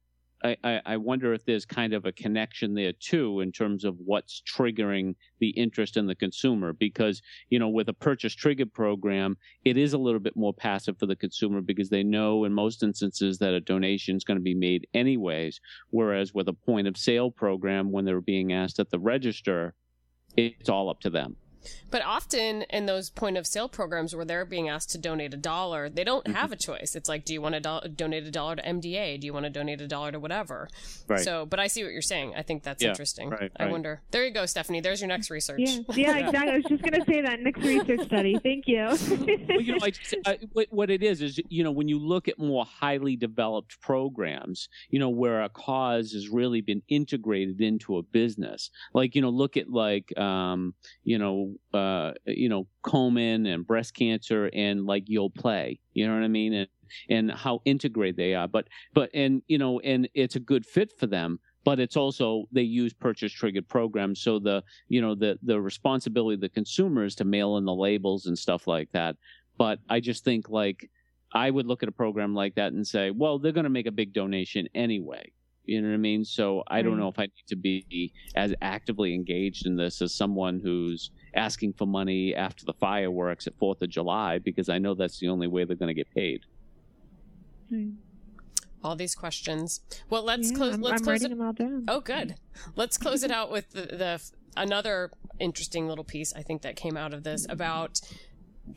I, 0.45 0.81
I, 0.87 0.97
wonder 0.97 1.33
if 1.33 1.45
there's 1.45 1.65
kind 1.65 1.93
of 1.93 2.05
a 2.05 2.13
connection 2.13 2.75
there 2.75 2.93
too 2.93 3.41
in 3.41 3.51
terms 3.51 3.85
of 3.85 3.97
what's 3.99 4.41
triggering 4.43 5.17
the 5.41 5.51
interest 5.51 5.97
in 5.97 6.07
the 6.07 6.15
consumer 6.15 6.73
because 6.73 7.21
you 7.51 7.59
know 7.59 7.69
with 7.69 7.89
a 7.89 7.93
purchase 7.93 8.35
triggered 8.35 8.73
program 8.73 9.37
it 9.65 9.77
is 9.77 9.95
a 9.95 9.99
little 9.99 10.21
bit 10.21 10.37
more 10.37 10.55
passive 10.55 10.97
for 10.97 11.07
the 11.07 11.17
consumer 11.17 11.61
because 11.61 11.91
they 11.91 12.05
know 12.05 12.45
in 12.45 12.53
most 12.53 12.85
instances 12.85 13.39
that 13.39 13.55
a 13.55 13.61
donation 13.61 14.17
is 14.17 14.25
going 14.25 14.39
to 14.39 14.43
be 14.43 14.55
made 14.55 14.87
anyways 14.95 15.61
whereas 15.91 16.33
with 16.33 16.47
a 16.49 16.53
point 16.53 16.87
of 16.87 16.97
sale 16.97 17.31
program 17.33 17.91
when 17.91 18.05
they're 18.05 18.21
being 18.21 18.53
asked 18.53 18.79
at 18.79 18.91
the 18.91 18.99
register 18.99 19.75
it's 20.37 20.69
all 20.69 20.89
up 20.89 21.01
to 21.01 21.11
them 21.11 21.35
but 21.91 22.03
often 22.03 22.63
in 22.63 22.87
those 22.87 23.11
point 23.11 23.37
of 23.37 23.47
sale 23.47 23.69
programs 23.69 24.15
where 24.15 24.25
they're 24.25 24.45
being 24.45 24.69
asked 24.69 24.91
to 24.91 24.99
donate 24.99 25.35
a 25.35 25.37
dollar, 25.37 25.89
they 25.89 26.05
don't 26.05 26.25
mm-hmm. 26.25 26.35
have 26.35 26.53
a 26.53 26.57
choice. 26.57 26.95
It's 26.95 27.09
like, 27.09 27.25
do 27.25 27.33
you 27.33 27.41
want 27.41 27.55
to 27.55 27.61
do- 27.61 27.89
donate 27.89 28.27
a 28.27 28.31
dollar 28.31 28.57
to 28.57 28.63
MDA? 28.63 29.21
Do 29.21 29.27
you 29.27 29.33
want 29.33 29.45
to 29.45 29.51
donate 29.51 29.81
a 29.81 29.89
dollar 29.89 30.13
to 30.13 30.21
whatever? 30.21 30.69
Right. 31.07 31.21
So, 31.21 31.47
but 31.47 31.59
I 31.59 31.67
see 31.67 31.83
what 31.85 31.93
you're 31.93 32.03
saying. 32.03 32.35
I 32.37 32.43
think 32.43 32.63
that's 32.63 32.83
yeah, 32.83 32.91
interesting. 32.91 33.31
Right, 33.31 33.51
I 33.57 33.67
wonder. 33.67 34.03
There 34.11 34.25
you 34.25 34.33
go, 34.33 34.47
Stephanie. 34.47 34.81
There's 34.81 35.01
your 35.01 35.09
next 35.09 35.31
research. 35.31 35.61
Yeah, 35.61 35.81
yeah 35.95 36.17
exactly. 36.19 36.53
I 36.53 36.57
was 36.57 36.65
just 36.65 36.83
going 36.83 36.95
to 36.95 37.05
say 37.11 37.23
that 37.23 37.41
next 37.41 37.61
research 37.61 38.07
study. 38.07 38.39
Thank 38.43 38.65
you. 38.67 38.85
well, 39.49 39.61
you 39.61 39.73
know, 39.73 39.79
I, 39.83 39.93
I, 40.27 40.39
what 40.71 40.91
it 40.91 41.03
is 41.03 41.23
is 41.23 41.41
you 41.49 41.65
know 41.65 41.71
when 41.71 41.89
you 41.89 41.99
look 41.99 42.29
at 42.29 42.39
more 42.39 42.65
highly 42.65 43.17
developed 43.17 43.81
programs, 43.81 44.69
you 44.91 44.99
know 44.99 45.09
where 45.09 45.43
a 45.43 45.49
cause 45.49 46.13
has 46.13 46.29
really 46.29 46.61
been 46.61 46.83
integrated 46.89 47.61
into 47.61 47.97
a 47.97 48.03
business. 48.03 48.71
Like 48.95 49.15
you 49.15 49.23
know, 49.23 49.31
look 49.31 49.57
at 49.57 49.71
like 49.71 50.17
um, 50.19 50.75
you 51.05 51.19
know 51.19 51.48
uh, 51.73 52.13
you 52.27 52.49
know, 52.49 52.67
Komen 52.85 53.53
and 53.53 53.67
breast 53.67 53.95
cancer 53.95 54.51
and 54.53 54.87
like 54.87 55.07
Yoplait, 55.07 55.79
You 55.93 56.07
know 56.07 56.15
what 56.15 56.25
I 56.25 56.29
mean? 56.29 56.53
And 56.53 56.69
and 57.09 57.31
how 57.31 57.61
integrated 57.65 58.17
they 58.17 58.35
are. 58.35 58.49
But 58.49 58.69
but 58.95 59.11
and 59.15 59.43
you 59.49 59.59
know, 59.59 59.81
and 59.81 60.09
it's 60.15 60.37
a 60.37 60.41
good 60.41 60.65
fit 60.65 60.93
for 60.99 61.07
them. 61.07 61.41
But 61.65 61.81
it's 61.81 61.97
also 61.97 62.45
they 62.51 62.63
use 62.63 62.95
purchase 62.95 63.33
triggered 63.33 63.69
programs, 63.69 64.21
so 64.23 64.39
the 64.39 64.63
you 64.89 65.01
know 65.01 65.15
the 65.15 65.39
the 65.43 65.61
responsibility 65.61 66.35
of 66.35 66.41
the 66.41 66.49
consumer 66.49 67.05
is 67.05 67.15
to 67.17 67.25
mail 67.25 67.57
in 67.57 67.65
the 67.65 67.75
labels 67.75 68.27
and 68.27 68.39
stuff 68.39 68.67
like 68.67 68.91
that. 68.93 69.17
But 69.59 69.81
I 69.89 70.01
just 70.01 70.25
think 70.25 70.49
like 70.49 70.89
I 71.33 71.51
would 71.51 71.67
look 71.67 71.83
at 71.83 71.89
a 71.89 71.93
program 71.93 72.35
like 72.35 72.55
that 72.55 72.73
and 72.73 72.87
say, 72.87 73.11
well, 73.11 73.39
they're 73.39 73.53
going 73.53 73.65
to 73.65 73.71
make 73.71 73.87
a 73.87 73.93
big 73.93 74.13
donation 74.13 74.69
anyway. 74.75 75.33
You 75.69 75.83
know 75.83 75.89
what 75.89 75.95
I 75.95 75.99
mean? 75.99 76.25
So 76.25 76.63
I 76.69 76.81
don't 76.81 76.99
know 76.99 77.09
if 77.09 77.19
I 77.19 77.25
need 77.25 77.47
to 77.49 77.57
be 77.57 78.13
as 78.35 78.55
actively 78.63 79.15
engaged 79.15 79.67
in 79.67 79.77
this 79.77 80.01
as 80.01 80.15
someone 80.15 80.61
who's 80.61 81.11
asking 81.35 81.75
for 81.75 81.87
money 81.87 82.35
after 82.35 82.65
the 82.65 82.73
fireworks 82.73 83.47
at 83.47 83.53
Fourth 83.59 83.83
of 83.83 83.91
July 83.91 84.39
because 84.39 84.71
I 84.71 84.79
know 84.79 84.95
that's 84.95 85.19
the 85.19 85.29
only 85.29 85.47
way 85.47 85.65
they're 85.65 85.77
going 85.77 85.89
to 85.89 85.95
get 85.95 86.11
paid. 86.15 86.47
Hmm. 87.69 87.91
All 88.83 88.97
these 88.97 89.15
questions. 89.15 89.81
Well, 90.09 90.23
let's 90.23 90.51
yeah, 90.51 90.57
close. 90.57 90.75
I'm, 90.75 90.81
let's 90.81 91.03
I'm 91.03 91.05
close 91.05 91.23
it. 91.23 91.29
Them 91.29 91.43
all 91.43 91.53
down. 91.53 91.85
Oh, 91.87 92.01
good. 92.01 92.37
Let's 92.75 92.97
close 92.97 93.23
it 93.23 93.31
out 93.31 93.51
with 93.51 93.71
the, 93.73 93.83
the 93.83 94.31
another 94.57 95.11
interesting 95.39 95.87
little 95.87 96.05
piece 96.05 96.33
I 96.35 96.41
think 96.41 96.63
that 96.63 96.77
came 96.77 96.97
out 96.97 97.13
of 97.13 97.25
this 97.25 97.47
about 97.49 98.01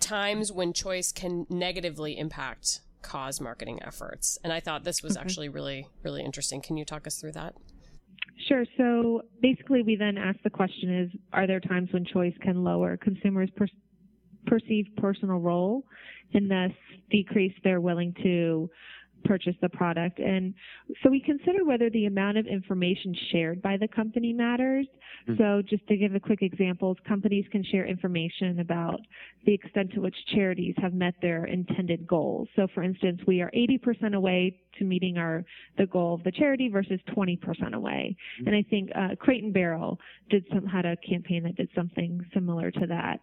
times 0.02 0.52
when 0.52 0.74
choice 0.74 1.14
can 1.14 1.48
negatively 1.50 2.18
impact 2.18 2.82
cause 3.02 3.42
marketing 3.42 3.80
efforts. 3.84 4.38
And 4.44 4.52
I 4.54 4.60
thought 4.60 4.84
this 4.84 5.02
was 5.04 5.18
okay. 5.18 5.24
actually 5.24 5.50
really, 5.50 5.88
really 6.04 6.24
interesting. 6.24 6.62
Can 6.62 6.78
you 6.78 6.86
talk 6.86 7.08
us 7.08 7.20
through 7.20 7.34
that? 7.34 7.56
Sure. 8.48 8.66
So 8.78 9.22
basically, 9.42 9.84
we 9.84 9.96
then 9.96 10.18
ask 10.18 10.40
the 10.44 10.50
question: 10.50 11.04
Is 11.04 11.20
are 11.34 11.48
there 11.48 11.60
times 11.60 11.90
when 11.92 12.06
choice 12.06 12.34
can 12.42 12.64
lower 12.64 12.98
consumers' 12.98 13.50
per- 13.56 13.68
perceived 14.48 14.96
personal 14.98 15.38
role, 15.38 15.84
and 16.34 16.50
thus 16.50 16.72
decrease 17.10 17.54
their 17.64 17.82
willing 17.82 18.14
to 18.24 18.70
purchase 19.24 19.56
the 19.62 19.70
product. 19.70 20.20
And 20.20 20.54
so 21.04 21.10
we 21.10 21.22
consider 21.22 21.66
whether 21.66 21.90
the 21.90 22.06
amount 22.06 22.38
of 22.38 22.48
information 22.48 23.16
shared 23.32 23.62
by 23.62 23.78
the 23.78 23.88
company 23.88 24.34
matters. 24.34 24.88
Mm-hmm. 25.28 25.42
So 25.42 25.62
just 25.68 25.86
to 25.88 25.98
give 25.98 26.16
a 26.16 26.20
quick 26.20 26.42
example, 26.42 26.96
companies 27.08 27.46
can 27.52 27.64
share 27.64 27.86
information 27.86 28.60
about 28.60 29.00
the 29.46 29.54
extent 29.54 29.94
to 29.94 30.02
which 30.02 30.16
charities 30.34 30.76
have 30.78 30.94
met 30.94 31.16
their 31.22 31.46
intended 31.46 32.08
goals. 32.08 32.48
So 32.56 32.68
for 32.74 32.84
instance, 32.84 33.22
we 33.28 33.42
are 33.42 33.52
80% 33.52 34.16
away 34.16 34.60
to 34.78 34.86
meeting 34.86 35.18
our 35.18 35.44
the 35.78 35.86
goal 35.86 36.16
of 36.16 36.24
the 36.24 36.32
charity 36.32 36.70
versus 36.70 37.00
20% 37.16 37.74
away. 37.74 38.16
Mm-hmm. 38.40 38.48
And 38.48 38.56
I 38.56 38.64
think 38.70 38.90
uh, 38.96 39.16
Crate 39.20 39.44
and 39.44 39.54
Barrel 39.54 40.00
did 40.30 40.46
some 40.54 40.66
had 40.66 40.86
a 40.86 40.96
campaign 40.98 41.44
that 41.44 41.56
did 41.56 41.70
something 41.76 42.26
similar 42.34 42.72
to 42.72 42.88
that. 42.88 43.20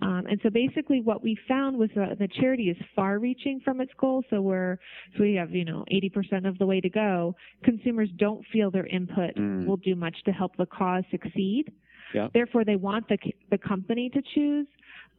Um, 0.00 0.24
and 0.28 0.40
so 0.42 0.50
basically, 0.50 1.00
what 1.00 1.22
we 1.22 1.36
found 1.48 1.76
was 1.76 1.90
that 1.96 2.18
the 2.18 2.28
charity 2.40 2.70
is 2.70 2.76
far-reaching 2.94 3.60
from 3.64 3.80
its 3.80 3.92
goal. 3.98 4.22
So 4.30 4.40
we're 4.40 4.78
so 5.16 5.22
we 5.22 5.34
have 5.42 5.50
you 5.52 5.64
know 5.64 5.84
80% 5.92 6.46
of 6.46 6.58
the 6.58 6.66
way 6.66 6.80
to 6.80 6.88
go. 6.88 7.34
Consumers 7.64 8.08
don't 8.16 8.44
feel 8.52 8.70
their 8.70 8.86
input 8.86 9.34
mm. 9.36 9.66
will 9.66 9.76
do 9.76 9.94
much 9.94 10.16
to 10.24 10.32
help 10.32 10.56
the 10.56 10.66
cause 10.66 11.04
succeed. 11.10 11.72
Yeah. 12.14 12.28
Therefore, 12.32 12.64
they 12.64 12.76
want 12.76 13.08
the 13.08 13.18
the 13.50 13.58
company 13.58 14.10
to 14.10 14.22
choose. 14.34 14.66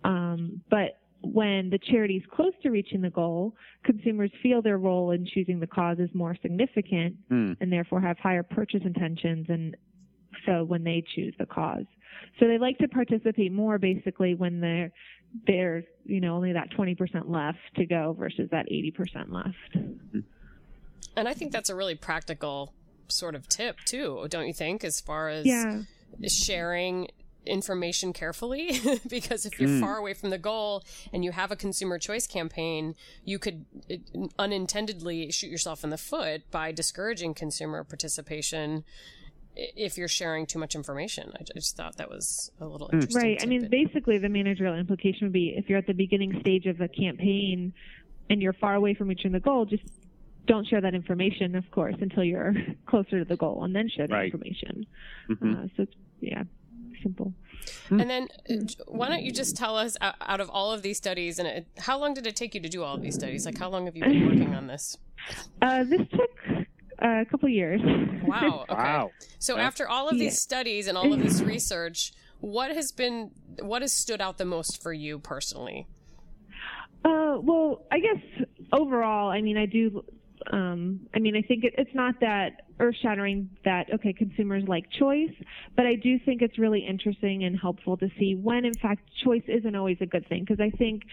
Um, 0.04 0.62
but 0.70 1.00
when 1.22 1.70
the 1.70 1.80
charity 1.90 2.18
is 2.18 2.24
close 2.34 2.52
to 2.64 2.70
reaching 2.70 3.02
the 3.02 3.10
goal, 3.10 3.56
consumers 3.86 4.30
feel 4.42 4.62
their 4.62 4.78
role 4.78 5.12
in 5.12 5.26
choosing 5.26 5.60
the 5.60 5.68
cause 5.68 5.98
is 6.00 6.10
more 6.14 6.36
significant 6.42 7.16
mm. 7.32 7.56
and 7.62 7.72
therefore 7.72 8.02
have 8.02 8.18
higher 8.20 8.44
purchase 8.44 8.82
intentions 8.84 9.46
and 9.48 9.78
so 10.46 10.64
when 10.66 10.84
they 10.84 11.04
choose 11.16 11.34
the 11.40 11.46
cause. 11.46 11.86
So 12.40 12.48
they 12.48 12.58
like 12.58 12.78
to 12.80 12.88
participate 12.88 13.52
more 13.52 13.78
basically 13.78 14.36
when 14.36 14.60
they're 14.60 14.92
there's, 15.48 15.84
you 16.06 16.22
know, 16.22 16.36
only 16.36 16.54
that 16.54 16.70
20% 16.78 17.28
left 17.28 17.58
to 17.78 17.86
go 17.88 18.14
versus 18.18 18.48
that 18.52 18.68
80% 18.72 19.32
left. 19.32 19.88
And 21.16 21.28
I 21.28 21.34
think 21.34 21.52
that's 21.52 21.70
a 21.70 21.76
really 21.76 21.96
practical 21.96 22.74
sort 23.08 23.34
of 23.36 23.48
tip 23.48 23.80
too, 23.86 24.28
don't 24.30 24.46
you 24.48 24.54
think, 24.54 24.84
as 24.84 25.00
far 25.00 25.30
as 25.30 25.46
yeah. 25.48 25.82
sharing 26.28 27.08
information 27.46 28.14
carefully 28.14 28.80
because 29.10 29.46
if 29.46 29.60
you're 29.60 29.68
Mm. 29.70 29.82
far 29.82 29.98
away 29.98 30.14
from 30.14 30.30
the 30.30 30.38
goal 30.38 30.84
and 31.12 31.26
you 31.26 31.32
have 31.32 31.52
a 31.52 31.56
consumer 31.56 31.98
choice 32.00 32.26
campaign, 32.28 32.96
you 33.26 33.38
could 33.40 33.66
uh, 33.92 33.96
unintendedly 34.40 35.30
shoot 35.32 35.50
yourself 35.50 35.84
in 35.84 35.90
the 35.90 35.98
foot 35.98 36.50
by 36.52 36.72
discouraging 36.72 37.34
consumer 37.34 37.84
participation 37.84 38.84
i- 38.86 39.23
if 39.56 39.98
you're 39.98 40.08
sharing 40.08 40.46
too 40.46 40.60
much 40.60 40.76
information. 40.76 41.32
I 41.40 41.44
just 41.56 41.76
thought 41.78 41.98
that 41.98 42.10
was 42.10 42.52
a 42.60 42.66
little 42.66 42.90
interesting. 42.92 43.22
Right. 43.22 43.40
I 43.42 43.46
mean, 43.46 43.68
basically, 43.70 44.18
the 44.18 44.30
managerial 44.30 44.76
implication 44.78 45.28
would 45.28 45.34
be 45.34 45.54
if 45.58 45.70
you're 45.70 45.78
at 45.78 45.88
the 45.88 45.94
beginning 45.94 46.40
stage 46.42 46.66
of 46.66 46.82
a 46.82 46.88
campaign 46.88 47.74
and 48.30 48.42
you're 48.42 48.54
far 48.54 48.76
away 48.76 48.94
from 48.94 49.08
reaching 49.10 49.32
the 49.32 49.40
goal, 49.40 49.66
just 49.66 49.84
don't 50.46 50.68
share 50.68 50.82
that 50.82 50.94
information, 50.94 51.56
of 51.56 51.70
course, 51.72 51.96
until 52.02 52.24
you're 52.24 52.54
closer 52.88 53.20
to 53.20 53.26
the 53.26 53.38
goal, 53.38 53.64
and 53.64 53.76
then 53.76 53.90
share 53.90 54.08
the 54.08 54.14
Right. 54.14 54.26
information. 54.34 54.86
Mhm. 55.30 55.66
Uh, 55.66 55.68
so, 55.78 55.86
yeah, 56.20 56.44
simple. 57.02 57.34
And 57.90 58.10
then, 58.10 58.28
uh, 58.50 58.56
why 58.88 59.08
don't 59.08 59.24
you 59.24 59.32
just 59.32 59.56
tell 59.56 59.78
us 59.78 59.96
out 60.02 60.42
of 60.42 60.50
all 60.50 60.74
of 60.74 60.82
these 60.82 60.98
studies, 60.98 61.40
and 61.40 61.48
it, 61.48 61.68
how 61.78 61.98
long 61.98 62.14
did 62.14 62.28
it 62.28 62.36
take 62.36 62.56
you 62.56 62.60
to 62.62 62.68
do 62.70 62.84
all 62.84 62.96
of 62.96 63.02
these 63.02 63.16
studies? 63.16 63.46
Like, 63.46 63.58
how 63.58 63.70
long 63.70 63.86
have 63.86 63.96
you 63.96 64.04
been 64.04 64.26
working 64.26 64.56
on 64.56 64.68
this? 64.68 64.98
Uh, 65.62 65.86
this 65.86 66.02
took 66.12 66.30
uh, 67.04 67.22
a 67.22 67.26
couple 67.26 67.50
years. 67.50 67.82
Wow. 68.24 68.66
Okay. 68.70 68.74
Wow. 68.84 69.12
So 69.40 69.58
Yeah. 69.58 69.68
after 69.68 69.88
all 69.88 70.10
of 70.10 70.18
these 70.18 70.34
Yeah. 70.34 70.48
studies 70.48 70.88
and 70.88 70.98
all 70.98 71.12
of 71.14 71.20
this 71.20 71.42
research, 71.42 72.14
what 72.40 72.72
has 72.72 72.92
been 72.92 73.32
what 73.62 73.82
has 73.82 73.94
stood 73.94 74.22
out 74.22 74.38
the 74.38 74.46
most 74.46 74.82
for 74.82 74.94
you 74.94 75.20
personally? 75.20 75.88
Uh, 77.06 77.38
well, 77.42 77.86
I 77.92 78.00
guess 78.00 78.46
overall, 78.72 79.30
I 79.30 79.42
mean, 79.42 79.58
I 79.58 79.66
do. 79.66 80.04
Um, 80.52 81.08
I 81.16 81.20
mean, 81.20 81.36
I 81.38 81.42
think 81.42 81.64
it, 81.64 81.74
it's 81.78 81.94
not 81.94 82.16
that 82.20 82.64
earth-shattering 82.80 83.50
that 83.64 83.88
okay, 83.94 84.12
consumers 84.14 84.64
like 84.68 84.86
choice, 84.92 85.32
but 85.78 85.86
I 85.86 85.96
do 85.96 86.20
think 86.20 86.42
it's 86.42 86.58
really 86.58 86.86
interesting 86.86 87.44
and 87.46 87.58
helpful 87.58 87.96
to 87.98 88.10
see 88.20 88.36
when, 88.36 88.66
in 88.66 88.74
fact, 88.74 89.02
choice 89.24 89.44
isn't 89.48 89.76
always 89.76 89.98
a 90.02 90.06
good 90.06 90.28
thing. 90.28 90.46
Because 90.46 90.60
I 90.60 90.70
think 90.78 91.04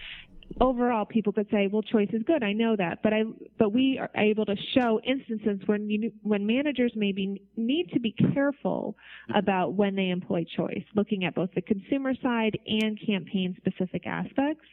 overall, 0.59 1.05
people 1.05 1.33
could 1.33 1.49
say, 1.49 1.67
"Well, 1.67 1.81
choice 1.81 2.09
is 2.11 2.23
good. 2.23 2.43
I 2.43 2.53
know 2.53 2.75
that," 2.75 3.01
but 3.03 3.13
I, 3.13 3.23
but 3.57 3.71
we 3.71 3.97
are 3.97 4.09
able 4.15 4.45
to 4.45 4.55
show 4.73 4.99
instances 5.03 5.59
when 5.67 5.89
you, 5.89 6.11
when 6.23 6.45
managers 6.45 6.91
maybe 6.95 7.41
need 7.55 7.91
to 7.93 7.99
be 7.99 8.11
careful 8.33 8.95
about 9.35 9.73
when 9.73 9.95
they 9.95 10.09
employ 10.09 10.43
choice, 10.57 10.83
looking 10.95 11.23
at 11.25 11.35
both 11.35 11.49
the 11.55 11.61
consumer 11.61 12.13
side 12.21 12.57
and 12.67 12.99
campaign-specific 13.05 14.05
aspects. 14.05 14.65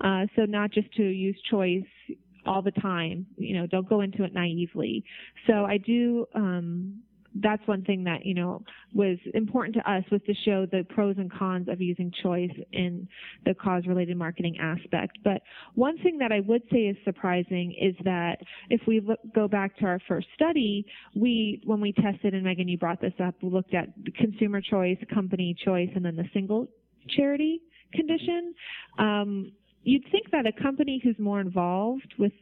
Uh, 0.00 0.26
so 0.36 0.44
not 0.44 0.70
just 0.70 0.92
to 0.94 1.02
use 1.02 1.36
choice 1.50 1.82
all 2.46 2.62
the 2.62 2.72
time. 2.72 3.26
You 3.36 3.56
know, 3.58 3.66
don't 3.66 3.88
go 3.88 4.00
into 4.02 4.24
it 4.24 4.34
naively. 4.34 5.04
So 5.46 5.64
I 5.64 5.78
do. 5.78 6.26
Um, 6.34 7.02
that's 7.36 7.66
one 7.66 7.82
thing 7.82 8.04
that 8.04 8.24
you 8.24 8.34
know 8.34 8.62
was 8.92 9.18
important 9.34 9.74
to 9.74 9.90
us 9.90 10.04
was 10.10 10.20
to 10.26 10.34
show 10.44 10.66
the 10.66 10.84
pros 10.90 11.16
and 11.18 11.32
cons 11.32 11.68
of 11.68 11.80
using 11.80 12.12
choice 12.22 12.50
in 12.72 13.08
the 13.44 13.54
cause-related 13.54 14.16
marketing 14.16 14.56
aspect. 14.60 15.18
But 15.24 15.42
one 15.74 15.98
thing 15.98 16.18
that 16.18 16.32
I 16.32 16.40
would 16.40 16.62
say 16.70 16.86
is 16.86 16.96
surprising 17.04 17.74
is 17.80 17.94
that 18.04 18.36
if 18.70 18.80
we 18.86 19.00
look, 19.00 19.18
go 19.34 19.48
back 19.48 19.76
to 19.78 19.86
our 19.86 20.00
first 20.06 20.28
study, 20.34 20.86
we 21.14 21.60
when 21.64 21.80
we 21.80 21.92
tested, 21.92 22.34
and 22.34 22.44
Megan, 22.44 22.68
you 22.68 22.78
brought 22.78 23.00
this 23.00 23.14
up, 23.22 23.34
we 23.42 23.50
looked 23.50 23.74
at 23.74 23.88
consumer 24.16 24.60
choice, 24.60 24.98
company 25.12 25.56
choice, 25.64 25.90
and 25.94 26.04
then 26.04 26.16
the 26.16 26.28
single 26.32 26.68
charity 27.08 27.60
condition. 27.92 28.54
Um, 28.98 29.52
you'd 29.82 30.04
think 30.10 30.30
that 30.30 30.46
a 30.46 30.62
company 30.62 31.00
who's 31.02 31.18
more 31.18 31.40
involved 31.40 32.14
with 32.18 32.32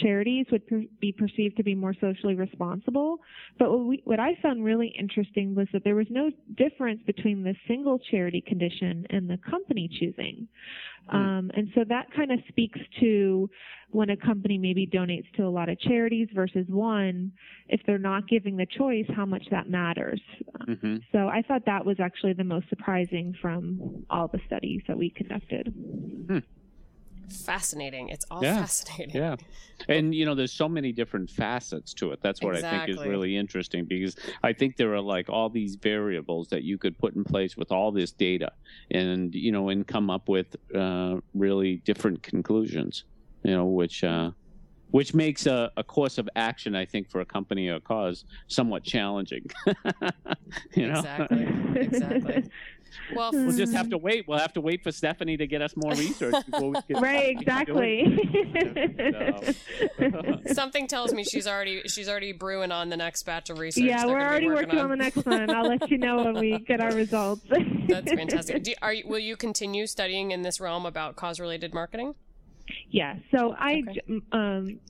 charities 0.00 0.46
would 0.50 0.66
per- 0.66 0.84
be 1.00 1.12
perceived 1.12 1.56
to 1.56 1.62
be 1.62 1.74
more 1.74 1.94
socially 2.00 2.34
responsible. 2.34 3.18
But 3.58 3.70
what, 3.70 3.80
we, 3.86 4.02
what 4.04 4.20
I 4.20 4.36
found 4.42 4.64
really 4.64 4.94
interesting 4.98 5.54
was 5.54 5.68
that 5.72 5.84
there 5.84 5.94
was 5.94 6.06
no 6.10 6.30
difference 6.56 7.00
between 7.06 7.42
the 7.42 7.54
single 7.66 7.98
charity 7.98 8.42
condition 8.46 9.06
and 9.10 9.28
the 9.28 9.38
company 9.50 9.88
choosing. 10.00 10.48
Um, 11.08 11.50
and 11.54 11.68
so 11.74 11.84
that 11.88 12.06
kind 12.14 12.30
of 12.30 12.38
speaks 12.48 12.78
to 13.00 13.50
when 13.90 14.10
a 14.10 14.16
company 14.16 14.56
maybe 14.56 14.86
donates 14.86 15.30
to 15.36 15.42
a 15.42 15.48
lot 15.48 15.68
of 15.68 15.78
charities 15.80 16.28
versus 16.34 16.64
one, 16.68 17.32
if 17.68 17.80
they're 17.86 17.98
not 17.98 18.28
giving 18.28 18.56
the 18.56 18.66
choice, 18.78 19.04
how 19.14 19.26
much 19.26 19.44
that 19.50 19.68
matters. 19.68 20.20
hmm 20.64 20.96
So 21.10 21.28
I 21.28 21.42
thought 21.42 21.62
that 21.66 21.84
was 21.84 21.98
actually 22.00 22.32
the 22.34 22.44
most 22.44 22.68
surprising 22.68 23.34
from 23.42 24.04
all 24.08 24.28
the 24.28 24.40
studies 24.46 24.82
that 24.88 24.96
we 24.96 25.10
conducted. 25.10 25.74
Fascinating. 27.28 28.08
It's 28.08 28.24
all 28.30 28.42
Yeah. 28.42 28.60
fascinating. 28.60 29.16
Yeah. 29.16 29.36
And, 29.88 30.14
you 30.14 30.24
know, 30.24 30.34
there's 30.34 30.52
so 30.52 30.68
many 30.68 30.92
different 30.92 31.30
facets 31.30 31.92
to 31.94 32.12
it. 32.12 32.20
That's 32.22 32.40
what 32.42 32.56
I 32.56 32.60
think 32.60 32.88
is 32.88 32.98
really 33.04 33.36
interesting 33.36 33.84
because 33.84 34.14
I 34.42 34.52
think 34.52 34.76
there 34.76 34.94
are 34.94 35.00
like 35.00 35.28
all 35.28 35.48
these 35.50 35.76
variables 35.76 36.48
that 36.48 36.62
you 36.62 36.78
could 36.78 36.96
put 36.98 37.14
in 37.16 37.24
place 37.24 37.56
with 37.56 37.72
all 37.72 37.90
this 37.90 38.12
data 38.12 38.50
and, 38.90 39.34
you 39.34 39.50
know, 39.50 39.70
and 39.70 39.86
come 39.86 40.10
up 40.10 40.28
with 40.28 40.54
uh, 40.74 41.16
really 41.34 41.82
different 41.84 42.22
conclusions, 42.22 43.04
you 43.44 43.52
know, 43.52 43.66
which, 43.66 44.04
uh, 44.04 44.30
which 44.90 45.14
makes 45.14 45.46
a, 45.46 45.70
a 45.76 45.82
course 45.82 46.18
of 46.18 46.28
action, 46.36 46.76
I 46.76 46.84
think, 46.84 47.10
for 47.10 47.20
a 47.22 47.26
company 47.26 47.68
or 47.68 47.80
cause 47.80 48.24
somewhat 48.48 48.84
challenging. 48.84 49.44
you 50.76 50.86
know, 50.88 50.98
Exactly. 50.98 51.48
Exactly. 51.76 52.44
Well, 53.14 53.30
we'll 53.32 53.56
just 53.56 53.72
have 53.72 53.90
to 53.90 53.98
wait. 53.98 54.26
We'll 54.28 54.38
have 54.38 54.52
to 54.54 54.60
wait 54.60 54.82
for 54.82 54.92
Stephanie 54.92 55.36
to 55.36 55.46
get 55.46 55.62
us 55.62 55.74
more 55.76 55.92
research 55.92 56.34
before 56.50 56.70
we 56.70 56.82
can 56.82 57.00
Right, 57.02 57.36
we 57.38 57.44
can 57.44 57.64
do 57.66 57.78
it. 57.78 58.02
exactly. 59.42 60.42
something 60.52 60.86
tells 60.86 61.12
me 61.12 61.24
she's 61.24 61.46
already 61.46 61.82
she's 61.88 62.08
already 62.08 62.32
brewing 62.32 62.72
on 62.72 62.88
the 62.88 62.96
next 62.96 63.22
batch 63.24 63.50
of 63.50 63.58
research. 63.58 63.84
yeah, 63.84 64.04
they're 64.06 64.14
we're 64.16 64.22
already 64.22 64.48
working 64.48 64.78
on 64.78 64.90
the 64.90 64.96
next 64.96 65.24
one. 65.24 65.50
I'll 65.50 65.66
let 65.68 65.90
you 65.90 65.98
know 65.98 66.22
when 66.24 66.34
we 66.38 66.58
get 66.66 66.80
our 66.80 66.92
results. 66.92 67.42
That's 67.88 68.10
fantastic. 68.12 68.62
Do, 68.62 68.74
are 68.82 68.92
you, 68.94 69.04
will 69.06 69.18
you 69.18 69.36
continue 69.36 69.86
studying 69.86 70.30
in 70.30 70.42
this 70.42 70.60
realm 70.60 70.86
about 70.86 71.16
cause-related 71.16 71.74
marketing? 71.74 72.14
Yeah. 72.90 73.16
So 73.34 73.54
I, 73.58 73.82
Okay. 73.88 74.00
um, 74.08 74.22
m- 74.32 74.80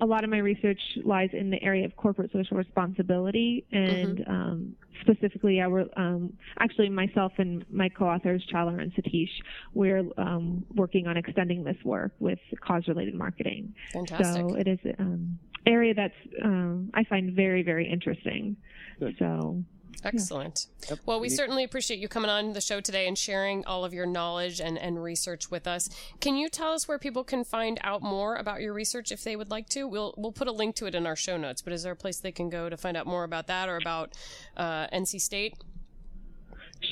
a 0.00 0.06
lot 0.06 0.24
of 0.24 0.30
my 0.30 0.38
research 0.38 0.80
lies 1.04 1.30
in 1.32 1.50
the 1.50 1.62
area 1.62 1.84
of 1.84 1.96
corporate 1.96 2.30
social 2.32 2.56
responsibility, 2.56 3.64
and 3.72 4.18
Mm-hmm. 4.18 4.30
um, 4.30 4.76
specifically, 5.02 5.60
I 5.60 5.66
were 5.66 5.86
um, 5.96 6.32
actually 6.60 6.88
myself 6.88 7.32
and 7.38 7.64
my 7.70 7.88
co-authors 7.88 8.44
Caglar 8.52 8.80
and 8.80 8.92
Satish, 8.94 9.28
we're 9.74 10.04
um, 10.18 10.64
working 10.74 11.06
on 11.06 11.16
extending 11.16 11.64
this 11.64 11.76
work 11.84 12.12
with 12.20 12.38
cause-related 12.66 13.14
marketing. 13.14 13.74
Fantastic. 13.92 14.26
So 14.26 14.54
it 14.54 14.68
is 14.68 14.78
an 14.98 15.38
area 15.66 15.94
that's 15.94 16.14
um, 16.44 16.90
I 16.94 17.04
find 17.04 17.34
very 17.34 17.62
very 17.62 17.90
interesting. 17.90 18.56
Good. 19.00 19.16
So 19.18 19.62
Excellent. 20.04 20.66
Well, 21.04 21.20
we 21.20 21.28
certainly 21.28 21.64
appreciate 21.64 21.98
you 21.98 22.08
coming 22.08 22.30
on 22.30 22.52
the 22.52 22.60
show 22.60 22.80
today 22.80 23.08
and 23.08 23.16
sharing 23.16 23.64
all 23.64 23.84
of 23.84 23.92
your 23.92 24.06
knowledge 24.06 24.60
and, 24.60 24.78
and 24.78 25.02
research 25.02 25.50
with 25.50 25.66
us. 25.66 25.88
Can 26.20 26.36
you 26.36 26.48
tell 26.48 26.72
us 26.72 26.86
where 26.86 26.98
people 26.98 27.24
can 27.24 27.44
find 27.44 27.78
out 27.82 28.02
more 28.02 28.36
about 28.36 28.60
your 28.60 28.72
research 28.72 29.10
if 29.10 29.24
they 29.24 29.36
would 29.36 29.50
like 29.50 29.68
to? 29.70 29.88
We'll 29.88 30.14
we'll 30.16 30.32
put 30.32 30.48
a 30.48 30.52
link 30.52 30.76
to 30.76 30.86
it 30.86 30.94
in 30.94 31.06
our 31.06 31.16
show 31.16 31.36
notes. 31.36 31.62
But 31.62 31.72
is 31.72 31.82
there 31.82 31.92
a 31.92 31.96
place 31.96 32.18
they 32.18 32.32
can 32.32 32.50
go 32.50 32.68
to 32.68 32.76
find 32.76 32.96
out 32.96 33.06
more 33.06 33.24
about 33.24 33.46
that 33.48 33.68
or 33.68 33.76
about 33.76 34.14
uh, 34.56 34.86
NC 34.88 35.20
State? 35.20 35.54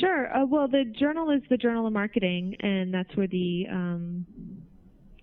Sure. 0.01 0.35
Uh, 0.35 0.47
well, 0.47 0.67
the 0.67 0.85
journal 0.99 1.31
is 1.31 1.43
the 1.51 1.57
Journal 1.57 1.87
of 1.87 1.93
Marketing, 1.93 2.57
and 2.61 2.93
that's 2.93 3.14
where 3.17 3.27
the 3.27 3.67
um, 3.71 4.27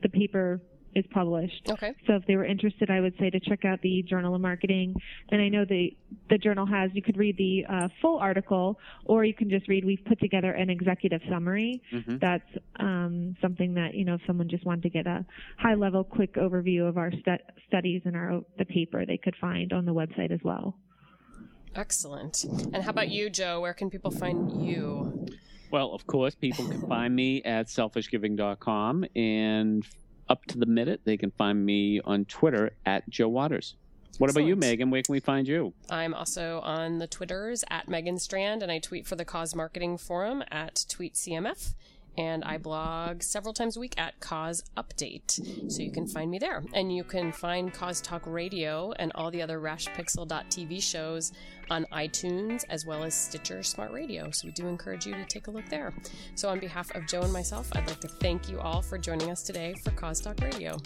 the 0.02 0.10
paper 0.10 0.62
is 0.96 1.06
published. 1.12 1.70
Okay. 1.70 1.94
So 2.08 2.16
if 2.16 2.26
they 2.26 2.36
were 2.36 2.46
interested, 2.46 2.90
I 2.90 3.00
would 3.00 3.14
say 3.20 3.30
to 3.30 3.40
check 3.40 3.66
out 3.66 3.82
the 3.82 4.04
Journal 4.04 4.36
of 4.36 4.42
Marketing. 4.42 4.94
And 5.32 5.42
I 5.42 5.50
know 5.50 5.66
the 5.66 5.96
the 6.30 6.38
journal 6.38 6.66
has 6.66 6.92
you 6.94 7.02
could 7.02 7.18
read 7.18 7.38
the 7.38 7.66
uh, 7.70 7.88
full 8.02 8.18
article, 8.20 8.78
or 9.06 9.24
you 9.26 9.34
can 9.34 9.50
just 9.50 9.68
read. 9.68 9.86
We've 9.86 10.04
put 10.06 10.20
together 10.20 10.52
an 10.52 10.70
executive 10.70 11.22
summary. 11.30 11.82
Mhm. 11.94 12.20
That's 12.20 12.50
um, 12.80 13.36
something 13.42 13.74
that 13.76 13.94
you 13.94 14.06
know 14.06 14.16
if 14.16 14.22
someone 14.28 14.50
just 14.50 14.66
wanted 14.66 14.84
to 14.84 14.90
get 14.90 15.08
a 15.08 15.26
high 15.58 15.76
level, 15.76 16.04
quick 16.04 16.34
overview 16.36 16.88
of 16.88 16.98
our 16.98 17.12
stu- 17.12 17.44
studies 17.68 18.02
and 18.06 18.16
our 18.16 18.42
the 18.58 18.66
paper, 18.66 19.06
they 19.06 19.18
could 19.18 19.36
find 19.40 19.72
on 19.74 19.86
the 19.86 19.94
website 19.94 20.32
as 20.32 20.40
well. 20.44 20.78
Excellent. 21.76 22.44
And 22.74 22.84
how 22.84 22.90
about 22.90 23.10
you, 23.10 23.30
Joe? 23.30 23.62
Where 23.62 23.74
can 23.74 23.90
people 23.90 24.12
find 24.12 24.66
you? 24.66 25.26
Well, 25.72 25.94
of 25.94 26.06
course, 26.06 26.36
people 26.36 26.68
can 26.68 26.86
find 26.88 27.16
me 27.16 27.42
at 27.44 27.68
selfishgiving.com 27.68 29.06
and 29.16 29.86
up 30.32 30.46
to 30.46 30.58
the 30.58 30.66
minute, 30.66 31.02
they 31.04 31.18
can 31.18 31.30
find 31.32 31.66
me 31.66 32.00
on 32.06 32.24
Twitter 32.24 32.72
at 32.86 33.08
Joe 33.10 33.28
Waters. 33.28 33.76
What 34.18 34.30
about 34.30 34.46
you, 34.46 34.56
Megan? 34.56 34.90
Where 34.90 35.02
can 35.02 35.12
we 35.12 35.20
find 35.20 35.46
you? 35.46 35.74
I'm 35.90 36.14
also 36.14 36.62
on 36.62 37.00
the 37.00 37.08
Twitters 37.08 37.66
at 37.70 37.90
Megan 37.90 38.18
Strand, 38.18 38.64
and 38.64 38.72
I 38.72 38.80
tweet 38.80 39.06
for 39.06 39.18
the 39.18 39.26
Cause 39.26 39.54
Marketing 39.54 39.98
Forum 39.98 40.42
at 40.50 40.76
TweetCMF. 40.76 41.74
And 42.18 42.44
I 42.44 42.58
blog 42.58 43.24
several 43.24 43.54
times 43.54 43.78
a 43.78 43.80
week 43.80 43.96
at 43.98 44.20
Cause 44.20 44.64
Update. 44.78 45.72
So 45.72 45.82
you 45.82 45.92
can 45.92 46.08
find 46.08 46.30
me 46.30 46.40
there. 46.40 46.64
And 46.74 46.94
you 46.94 47.04
can 47.04 47.32
find 47.32 47.74
Cause 47.74 48.02
Talk 48.02 48.24
Radio 48.26 48.92
and 49.00 49.12
all 49.16 49.32
the 49.32 49.42
other 49.42 49.60
RashPixel.tv 49.60 50.82
shows 50.82 51.32
on 51.70 51.86
iTunes 51.94 52.64
as 52.70 52.86
well 52.86 53.04
as 53.04 53.14
Stitcher 53.14 53.64
Smart 53.64 53.92
Radio. 53.92 54.30
So 54.32 54.48
we 54.48 54.52
do 54.52 54.68
encourage 54.68 55.06
you 55.06 55.14
to 55.14 55.26
take 55.26 55.48
a 55.48 55.52
look 55.52 55.68
there. 55.70 55.94
So 56.36 56.50
on 56.50 56.60
behalf 56.60 56.94
of 56.96 57.08
Joe 57.08 57.22
and 57.22 57.34
myself, 57.34 57.70
I'd 57.74 57.88
like 57.88 58.02
to 58.02 58.08
thank 58.08 58.50
you 58.50 58.60
all 58.60 58.82
for 58.82 58.98
joining 58.98 59.32
us 59.32 59.44
today 59.44 59.74
for 59.84 59.92
Cause 59.92 60.20
Talk 60.20 60.40
Radio. 60.42 60.78